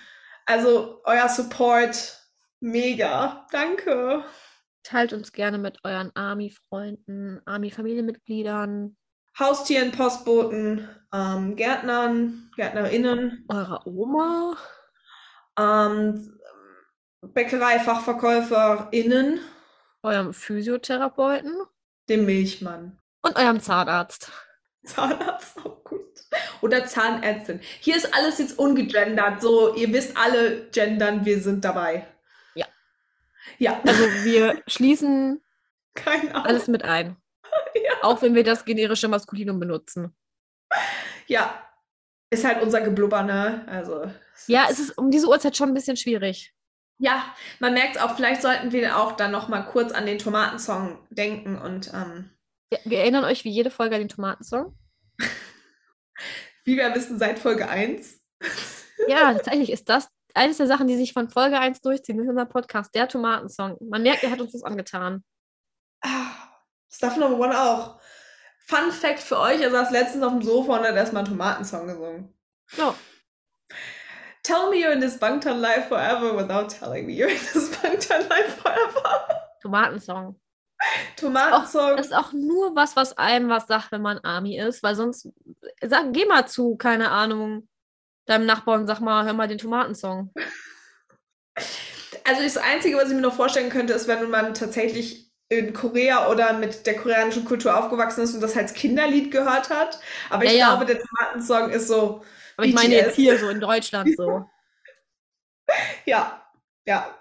[0.46, 2.20] Also euer Support,
[2.60, 3.46] mega.
[3.50, 4.24] Danke.
[4.86, 8.96] Teilt uns gerne mit euren Army-Freunden, Army-Familienmitgliedern,
[9.36, 14.56] Haustieren, Postboten, ähm, Gärtnern, GärtnerInnen, eurer Oma,
[15.58, 16.38] ähm,
[17.20, 19.40] Bäckerei-FachverkäuferInnen,
[20.04, 21.52] eurem Physiotherapeuten
[22.08, 23.00] dem Milchmann.
[23.22, 24.30] und eurem Zahnarzt.
[24.84, 26.04] Zahnarzt, auch gut.
[26.60, 27.58] Oder Zahnärztin.
[27.80, 29.42] Hier ist alles jetzt ungegendert.
[29.42, 32.06] So, ihr wisst alle gendern, wir sind dabei.
[33.58, 33.80] Ja.
[33.86, 35.42] Also wir schließen
[36.32, 37.16] alles mit ein.
[37.74, 37.92] Ja.
[38.02, 40.14] Auch wenn wir das generische Maskulinum benutzen.
[41.26, 41.62] Ja,
[42.30, 43.64] ist halt unser Geblubber, ne?
[43.68, 44.10] Also.
[44.46, 46.54] Ja, es ist um diese Uhrzeit schon ein bisschen schwierig.
[46.98, 50.98] Ja, man merkt auch, vielleicht sollten wir auch dann noch mal kurz an den Tomatensong
[51.10, 52.30] denken und ähm,
[52.72, 54.76] Ja, wir erinnern euch wie jede Folge an den Tomatensong.
[56.64, 58.20] wie wir wissen, seit Folge 1.
[59.08, 62.48] Ja, tatsächlich ist das eines der Sachen, die sich von Folge 1 durchziehen in unserem
[62.48, 63.76] Podcast, der Tomatensong.
[63.80, 65.24] Man merkt, er hat uns das angetan.
[66.02, 66.32] Ah,
[66.90, 68.00] Stuff Number One auch.
[68.66, 71.86] Fun Fact für euch, er saß letztens auf dem Sofa und hat erstmal einen Tomatensong
[71.86, 72.34] gesungen.
[72.76, 72.94] Ja,
[74.46, 78.28] Tell me you're in this Bangtan life forever without telling me you're in this Bangtan
[78.28, 79.40] life forever.
[79.60, 80.36] Tomatensong.
[81.16, 81.96] Tomatensong.
[81.96, 85.28] Das ist auch nur was, was einem was sagt, wenn man Army ist, weil sonst
[85.82, 87.66] sag, geh mal zu, keine Ahnung,
[88.26, 90.30] deinem Nachbarn sag mal, hör mal den Tomatensong.
[92.24, 96.28] Also das Einzige, was ich mir noch vorstellen könnte, ist, wenn man tatsächlich in Korea
[96.28, 100.00] oder mit der koreanischen Kultur aufgewachsen ist und das als Kinderlied gehört hat.
[100.28, 100.68] Aber ich Ja, ja.
[100.76, 102.24] glaube, der Tomatensong ist so,
[102.56, 104.44] Aber ich meine jetzt hier so in Deutschland so.
[106.04, 106.42] ja,
[106.86, 107.14] ja.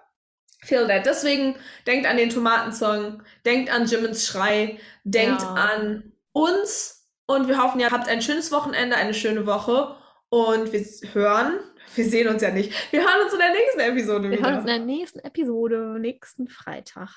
[0.64, 1.06] Feel that.
[1.06, 5.54] Deswegen denkt an den Tomatensong, denkt an Jimmins Schrei, denkt Ja.
[5.54, 9.96] an uns und wir hoffen, ihr habt ein schönes Wochenende, eine schöne Woche
[10.30, 10.82] und wir
[11.14, 11.60] hören,
[11.96, 14.44] wir sehen uns ja nicht, wir hören uns in der nächsten Episode Wir wieder.
[14.48, 17.10] hören uns in der nächsten Episode, nächsten Freitag.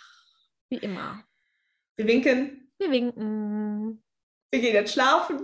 [0.70, 1.24] Wie immer.
[1.96, 4.02] wir winken, Wir winken.
[4.50, 5.40] wir gehen jetzt schlafen.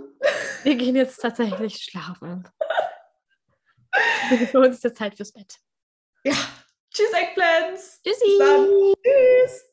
[0.63, 2.47] Wir gehen jetzt tatsächlich schlafen.
[4.51, 5.55] Für uns ist jetzt Zeit fürs Bett.
[6.23, 6.33] Ja,
[6.91, 8.01] tschüss Eggplants.
[8.03, 8.95] Tschüssi.
[9.03, 9.63] Tschüss.